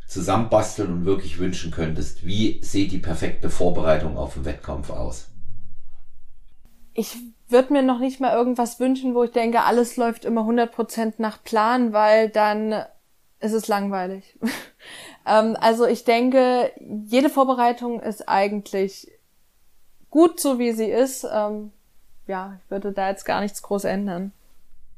[0.07, 5.28] zusammenbasteln und wirklich wünschen könntest, wie sieht die perfekte Vorbereitung auf den Wettkampf aus?
[6.92, 7.16] Ich
[7.48, 11.42] würde mir noch nicht mal irgendwas wünschen, wo ich denke, alles läuft immer 100% nach
[11.42, 12.84] Plan, weil dann
[13.40, 14.38] ist es langweilig.
[15.26, 16.72] ähm, also ich denke,
[17.07, 19.11] jede Vorbereitung ist eigentlich
[20.11, 21.26] gut, so wie sie ist.
[21.30, 21.72] Ähm,
[22.26, 24.32] ja, ich würde da jetzt gar nichts groß ändern.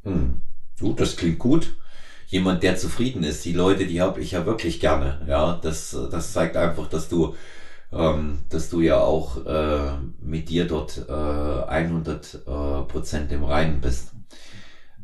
[0.04, 0.42] Hm.
[0.78, 1.76] Gut, das klingt gut.
[2.26, 3.44] Jemand, der zufrieden ist.
[3.44, 5.20] Die Leute, die habe ich ja wirklich gerne.
[5.28, 7.34] Ja, das, das zeigt einfach, dass du,
[7.92, 12.38] ähm, dass du ja auch äh, mit dir dort äh, 100 äh,
[12.88, 14.12] Prozent im Reinen bist.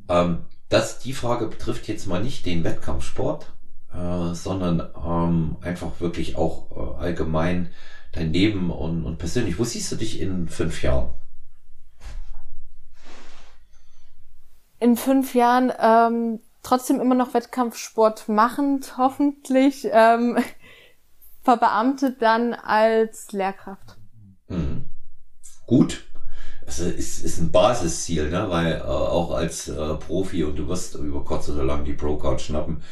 [0.09, 3.53] Ähm, das, die Frage betrifft jetzt mal nicht den Wettkampfsport,
[3.93, 7.71] äh, sondern ähm, einfach wirklich auch äh, allgemein
[8.13, 9.59] dein Leben und, und persönlich.
[9.59, 11.11] Wo siehst du dich in fünf Jahren?
[14.81, 20.39] In fünf Jahren ähm, trotzdem immer noch Wettkampfsport machend, hoffentlich ähm,
[21.43, 23.97] verbeamtet dann als Lehrkraft.
[24.49, 24.85] Hm.
[25.67, 26.05] Gut.
[26.67, 28.49] Also ist, ist ein Basisziel, ne?
[28.49, 32.41] weil äh, auch als äh, Profi und du wirst über kurz oder lang die Pro-Card
[32.41, 32.83] schnappen,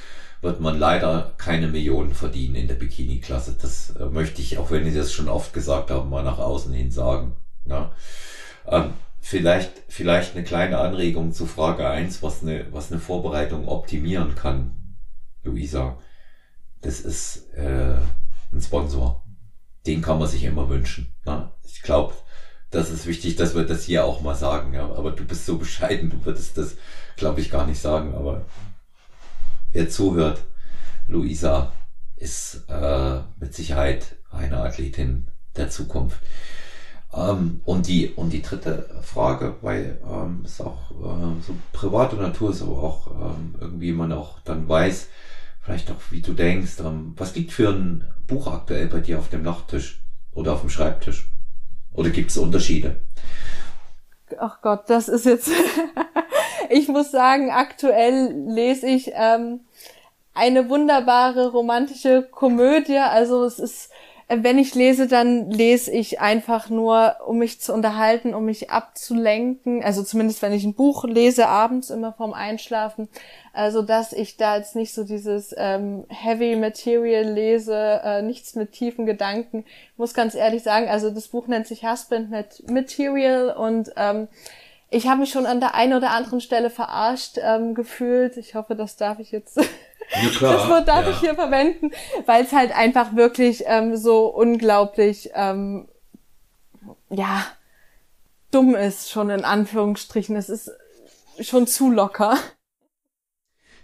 [0.43, 3.57] wird man leider keine Millionen verdienen in der Bikini-Klasse.
[3.61, 6.73] Das äh, möchte ich, auch wenn ich das schon oft gesagt habe, mal nach außen
[6.73, 7.37] hin sagen.
[7.67, 7.93] Ja.
[8.67, 14.35] Ähm, vielleicht, vielleicht eine kleine Anregung zu Frage eins, was eine, was eine Vorbereitung optimieren
[14.35, 14.97] kann,
[15.45, 15.99] Luisa.
[16.81, 17.99] Das ist äh,
[18.53, 19.25] ein Sponsor.
[19.87, 21.15] Den kann man sich immer wünschen.
[21.25, 21.51] Ne?
[21.65, 22.15] Ich glaube,
[22.71, 24.73] das ist wichtig, dass wir das hier auch mal sagen.
[24.75, 24.91] Ja.
[24.95, 26.77] Aber du bist so bescheiden, du würdest das,
[27.17, 28.15] glaube ich, gar nicht sagen.
[28.15, 28.47] Aber
[29.73, 30.45] wer zuhört,
[31.07, 31.73] Luisa
[32.17, 36.21] ist äh, mit Sicherheit eine Athletin der Zukunft.
[37.15, 42.51] Ähm, und die und die dritte Frage, weil ähm, es auch äh, so private Natur
[42.51, 45.09] ist, aber auch ähm, irgendwie man auch dann weiß,
[45.63, 49.29] vielleicht auch wie du denkst, ähm, was liegt für ein Buch aktuell bei dir auf
[49.29, 50.03] dem Nachttisch
[50.33, 51.29] oder auf dem Schreibtisch?
[51.93, 53.01] Oder gibt es Unterschiede?
[54.39, 55.51] Ach Gott, das ist jetzt
[56.71, 59.61] ich muss sagen, aktuell lese ich ähm,
[60.35, 62.99] eine wunderbare romantische Komödie.
[62.99, 63.91] Also es ist,
[64.33, 69.83] wenn ich lese, dann lese ich einfach nur, um mich zu unterhalten, um mich abzulenken.
[69.83, 73.09] Also zumindest, wenn ich ein Buch lese, abends immer vorm Einschlafen.
[73.53, 78.71] Also dass ich da jetzt nicht so dieses ähm, Heavy Material lese, äh, nichts mit
[78.71, 79.65] tiefen Gedanken.
[79.67, 82.31] Ich muss ganz ehrlich sagen, also das Buch nennt sich Husband
[82.71, 84.29] Material und ähm,
[84.91, 88.37] ich habe mich schon an der einen oder anderen Stelle verarscht ähm, gefühlt.
[88.37, 89.61] Ich hoffe, das darf ich jetzt.
[90.13, 90.55] Ja, klar.
[90.55, 91.11] Das Wort darf ja.
[91.11, 91.91] ich hier verwenden,
[92.27, 95.89] weil es halt einfach wirklich ähm, so unglaublich, ähm,
[97.11, 97.47] ja,
[98.51, 100.37] dumm ist, schon in Anführungsstrichen.
[100.37, 100.71] Es ist
[101.41, 102.37] schon zu locker.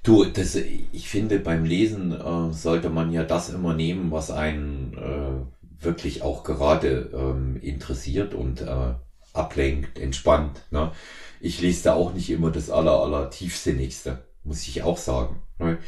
[0.02, 4.94] Du, das, ich finde, beim Lesen äh, sollte man ja das immer nehmen, was einen
[4.94, 8.94] äh, wirklich auch gerade ähm, interessiert und äh,
[9.32, 10.62] ablenkt, entspannt.
[10.70, 10.92] Ne?
[11.40, 15.42] Ich lese da auch nicht immer das aller, aller tiefsinnigste, muss ich auch sagen.
[15.58, 15.78] Ne?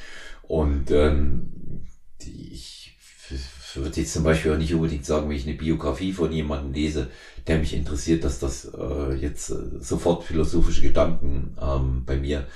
[0.42, 1.86] Und ähm,
[2.20, 2.96] ich
[3.74, 7.08] würde jetzt zum Beispiel auch nicht unbedingt sagen, wenn ich eine Biografie von jemandem lese,
[7.46, 12.46] der mich interessiert, dass das äh, jetzt äh, sofort philosophische Gedanken ähm, bei mir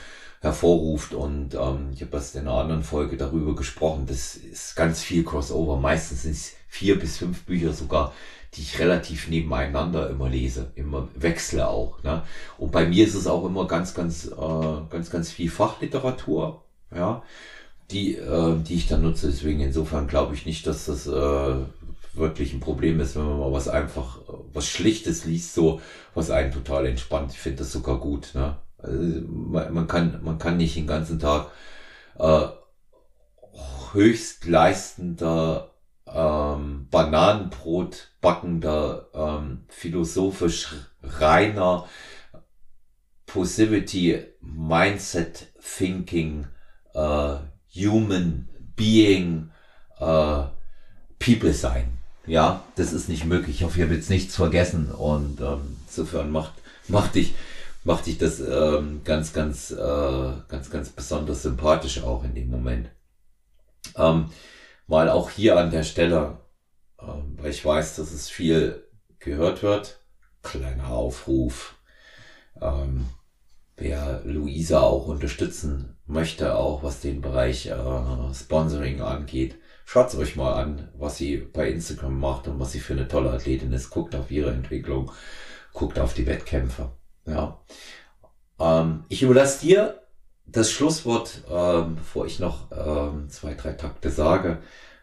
[0.41, 1.15] hervorruft.
[1.15, 4.07] Und ähm, ich habe das in einer anderen Folge darüber gesprochen.
[4.07, 5.79] Das ist ganz viel Crossover.
[5.79, 8.13] Meistens sind es vier bis fünf Bücher sogar,
[8.55, 12.03] die ich relativ nebeneinander immer lese, immer wechsle auch.
[12.03, 12.23] Ne?
[12.59, 16.63] Und bei mir ist es auch immer ganz, ganz, äh, ganz, ganz viel Fachliteratur,
[16.95, 17.23] ja,
[17.91, 19.29] die, äh, die ich dann nutze.
[19.29, 21.57] Deswegen insofern glaube ich nicht, dass das äh,
[22.15, 24.19] wirklich ein Problem ist, wenn man mal was einfach,
[24.53, 25.81] was Schlichtes liest, so
[26.15, 27.33] was einen total entspannt.
[27.33, 28.33] Ich finde das sogar gut.
[28.35, 28.57] Ne?
[28.77, 28.99] Also
[29.29, 31.51] man, man, kann, man kann nicht den ganzen Tag
[32.19, 32.49] äh,
[33.95, 35.72] höchst leistender
[36.15, 41.89] ähm, Bananenbrot backender, ähm, philosophisch reiner
[43.27, 46.47] Positivity Mindset Thinking
[46.95, 47.37] äh,
[47.75, 49.51] Human Being
[49.99, 50.43] äh,
[51.19, 51.99] People sein.
[52.27, 53.57] Ja, das ist nicht möglich.
[53.57, 56.53] Ich hoffe, ich habe jetzt nichts vergessen und ähm, insofern macht,
[56.89, 57.35] macht dich
[57.85, 62.89] macht dich das ähm, ganz, ganz, äh, ganz, ganz besonders sympathisch auch in dem Moment.
[63.97, 64.31] Ähm,
[64.93, 66.37] mal auch hier an der Stelle,
[67.01, 68.87] ähm, weil ich weiß, dass es viel
[69.21, 70.05] gehört wird,
[70.43, 71.77] kleiner Aufruf.
[72.61, 73.07] Ähm,
[73.79, 80.63] wer Luisa auch unterstützen möchte, auch was den Bereich äh, Sponsoring angeht, schaut euch mal
[80.63, 83.89] an, was sie bei Instagram macht und was sie für eine tolle Athletin ist.
[83.89, 85.11] Guckt auf ihre Entwicklung,
[85.73, 86.93] guckt auf die Wettkämpfe.
[87.25, 87.65] Ja.
[88.61, 90.02] Ähm, ich überlasse dir
[90.53, 94.59] das Schlusswort, ähm, bevor ich noch ähm, zwei, drei Takte sage,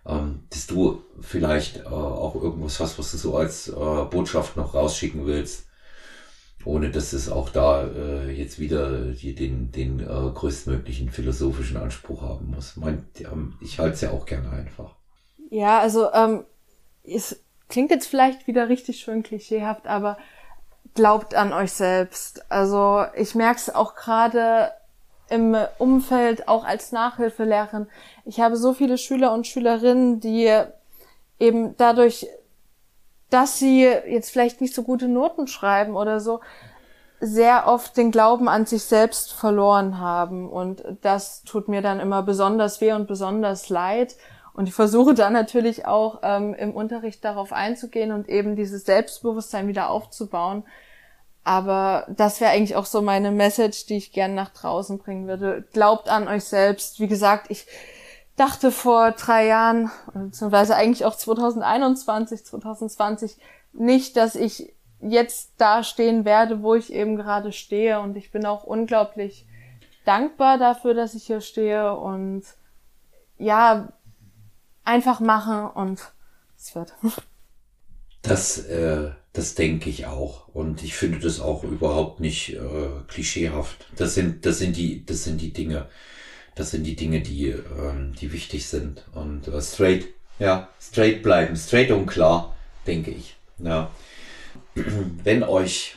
[0.06, 4.74] ähm, dass du vielleicht äh, auch irgendwas hast, was du so als äh, Botschaft noch
[4.76, 5.66] rausschicken willst,
[6.66, 12.22] ohne dass es auch da äh, jetzt wieder die, den, den äh, größtmöglichen philosophischen Anspruch
[12.22, 12.76] haben muss.
[12.76, 14.95] Mein, ähm, ich halte es ja auch gerne einfach.
[15.50, 16.45] Ja, also ähm,
[17.04, 20.18] es klingt jetzt vielleicht wieder richtig schön klischeehaft, aber
[20.93, 22.52] glaubt an euch selbst.
[22.52, 24.72] Also ich merke es auch gerade
[25.32, 27.88] im Umfeld, auch als Nachhilfelehrerin.
[28.25, 30.51] Ich habe so viele Schüler und Schülerinnen, die
[31.39, 32.27] eben dadurch,
[33.30, 36.41] dass sie jetzt vielleicht nicht so gute Noten schreiben oder so,
[37.21, 40.49] sehr oft den Glauben an sich selbst verloren haben.
[40.49, 44.15] Und das tut mir dann immer besonders weh und besonders leid.
[44.53, 49.67] Und ich versuche dann natürlich auch ähm, im Unterricht darauf einzugehen und eben dieses Selbstbewusstsein
[49.67, 50.63] wieder aufzubauen.
[51.50, 55.64] Aber das wäre eigentlich auch so meine Message, die ich gern nach draußen bringen würde.
[55.74, 57.00] Glaubt an euch selbst.
[57.00, 57.66] Wie gesagt, ich
[58.36, 63.38] dachte vor drei Jahren, beziehungsweise eigentlich auch 2021, 2020,
[63.74, 68.00] nicht, dass ich jetzt da stehen werde, wo ich eben gerade stehe.
[68.00, 69.47] Und ich bin auch unglaublich
[70.06, 72.43] dankbar dafür, dass ich hier stehe und
[73.39, 73.91] ja,
[74.84, 76.00] einfach machen und
[76.56, 76.93] es wird.
[78.22, 80.50] Das, äh, das denke ich auch.
[80.50, 83.88] Und ich finde das auch überhaupt nicht äh, klischeehaft.
[83.96, 85.88] Das sind, das sind die, das sind die Dinge.
[86.56, 89.06] Das sind die Dinge, die, ähm, die wichtig sind.
[89.14, 90.10] Und äh, straight,
[90.40, 92.54] ja, straight bleiben, straight und klar,
[92.86, 93.38] denke ich.
[93.60, 93.92] Ja.
[95.24, 95.96] Wenn euch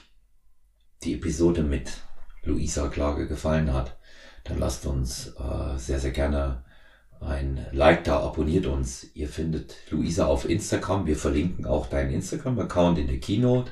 [1.03, 1.91] die Episode mit
[2.45, 3.97] Luisa Klage gefallen hat,
[4.45, 6.63] dann lasst uns äh, sehr, sehr gerne
[7.27, 9.07] ein Like da, abonniert uns.
[9.15, 11.07] Ihr findet Luisa auf Instagram.
[11.07, 13.71] Wir verlinken auch deinen Instagram-Account in der Keynote.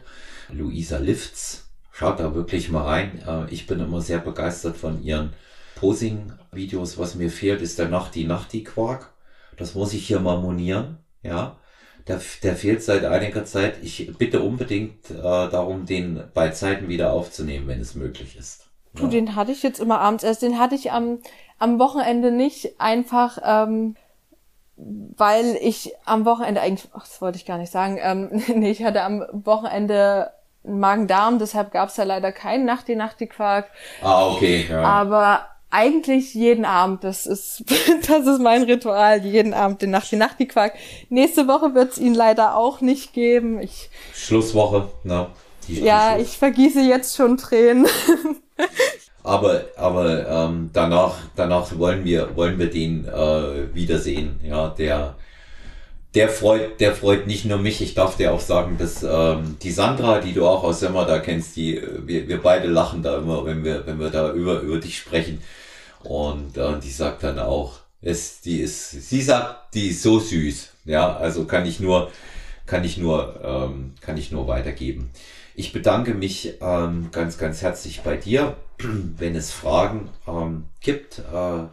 [0.50, 1.68] Luisa Lifts.
[1.92, 3.22] Schaut da wirklich mal rein.
[3.26, 5.32] Äh, ich bin immer sehr begeistert von ihren
[5.76, 6.98] Posing-Videos.
[6.98, 9.12] Was mir fehlt, ist der Nachti-Nachti-Quark.
[9.56, 10.98] Das muss ich hier mal monieren.
[11.22, 11.58] Ja.
[12.08, 13.76] Der, der fehlt seit einiger Zeit.
[13.82, 18.69] Ich bitte unbedingt äh, darum, den bei Zeiten wieder aufzunehmen, wenn es möglich ist.
[18.94, 19.08] Du, ja.
[19.08, 20.42] den hatte ich jetzt immer abends erst.
[20.42, 21.18] Den hatte ich am
[21.60, 23.94] am Wochenende nicht einfach, ähm,
[24.76, 28.82] weil ich am Wochenende eigentlich, ach, das wollte ich gar nicht sagen, ähm, nee, ich
[28.82, 30.32] hatte am Wochenende
[30.64, 33.66] Magen-Darm, deshalb gab es ja leider keinen Nachti-Nachti-Quark.
[34.02, 34.66] Ah, okay.
[34.68, 34.82] Ja.
[34.82, 37.64] Aber eigentlich jeden Abend, das ist,
[38.08, 40.72] das ist mein Ritual, jeden Abend den Nachti-Nachti-Quark.
[41.10, 43.60] Nächste Woche wird es ihn leider auch nicht geben.
[43.60, 45.26] Ich, Schlusswoche, ne?
[45.68, 47.86] Die, ja, die ich vergieße jetzt schon Tränen.
[49.22, 54.68] aber aber ähm, danach danach wollen wir wollen wir den äh, wiedersehen ja.
[54.70, 55.16] Der
[56.14, 57.80] der freut der freut nicht nur mich.
[57.82, 61.18] Ich darf dir auch sagen dass ähm, die Sandra die du auch aus Semmer da
[61.18, 64.78] kennst die wir, wir beide lachen da immer wenn wir wenn wir da über über
[64.78, 65.42] dich sprechen.
[66.02, 70.70] Und äh, die sagt dann auch es die ist sie sagt die ist so süß.
[70.86, 72.10] Ja also kann ich nur
[72.66, 75.10] kann ich nur ähm, kann ich nur weitergeben
[75.60, 78.56] ich bedanke mich ähm, ganz ganz herzlich bei dir
[79.18, 81.64] wenn es Fragen ähm, gibt äh,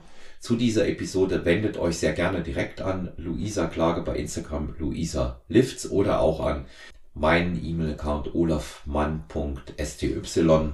[0.41, 5.89] zu dieser Episode, wendet euch sehr gerne direkt an Luisa Klage bei Instagram, Luisa Lifts
[5.89, 6.65] oder auch an
[7.13, 10.21] meinen E-Mail-Account olafmann.sty,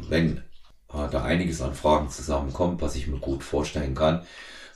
[0.10, 0.42] wenn äh,
[0.90, 4.24] da einiges an Fragen zusammenkommt, was ich mir gut vorstellen kann,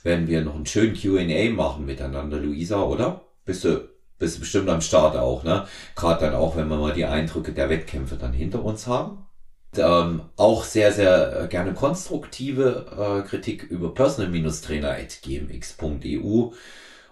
[0.04, 3.24] werden wir noch einen schönen Q&A machen miteinander, Luisa, oder?
[3.44, 3.88] Bist du,
[4.18, 5.66] bist bestimmt am Start auch, ne?
[5.96, 9.28] Gerade dann auch, wenn wir mal die Eindrücke der Wettkämpfe dann hinter uns haben
[9.76, 16.52] ähm, auch sehr, sehr äh, gerne konstruktive äh, Kritik über personal-trainer.gmx.eu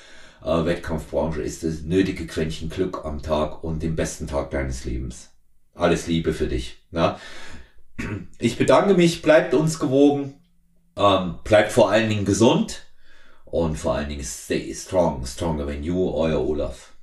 [0.42, 5.30] äh, Wettkampfbranche ist das nötige Quäntchen Glück am Tag und den besten Tag deines Lebens.
[5.74, 6.78] Alles Liebe für dich.
[6.90, 7.18] Na?
[8.38, 10.34] Ich bedanke mich, bleibt uns gewogen,
[10.96, 12.86] ähm, bleibt vor allen Dingen gesund
[13.44, 16.94] und vor allen Dingen stay strong, stronger than you, euer Olaf.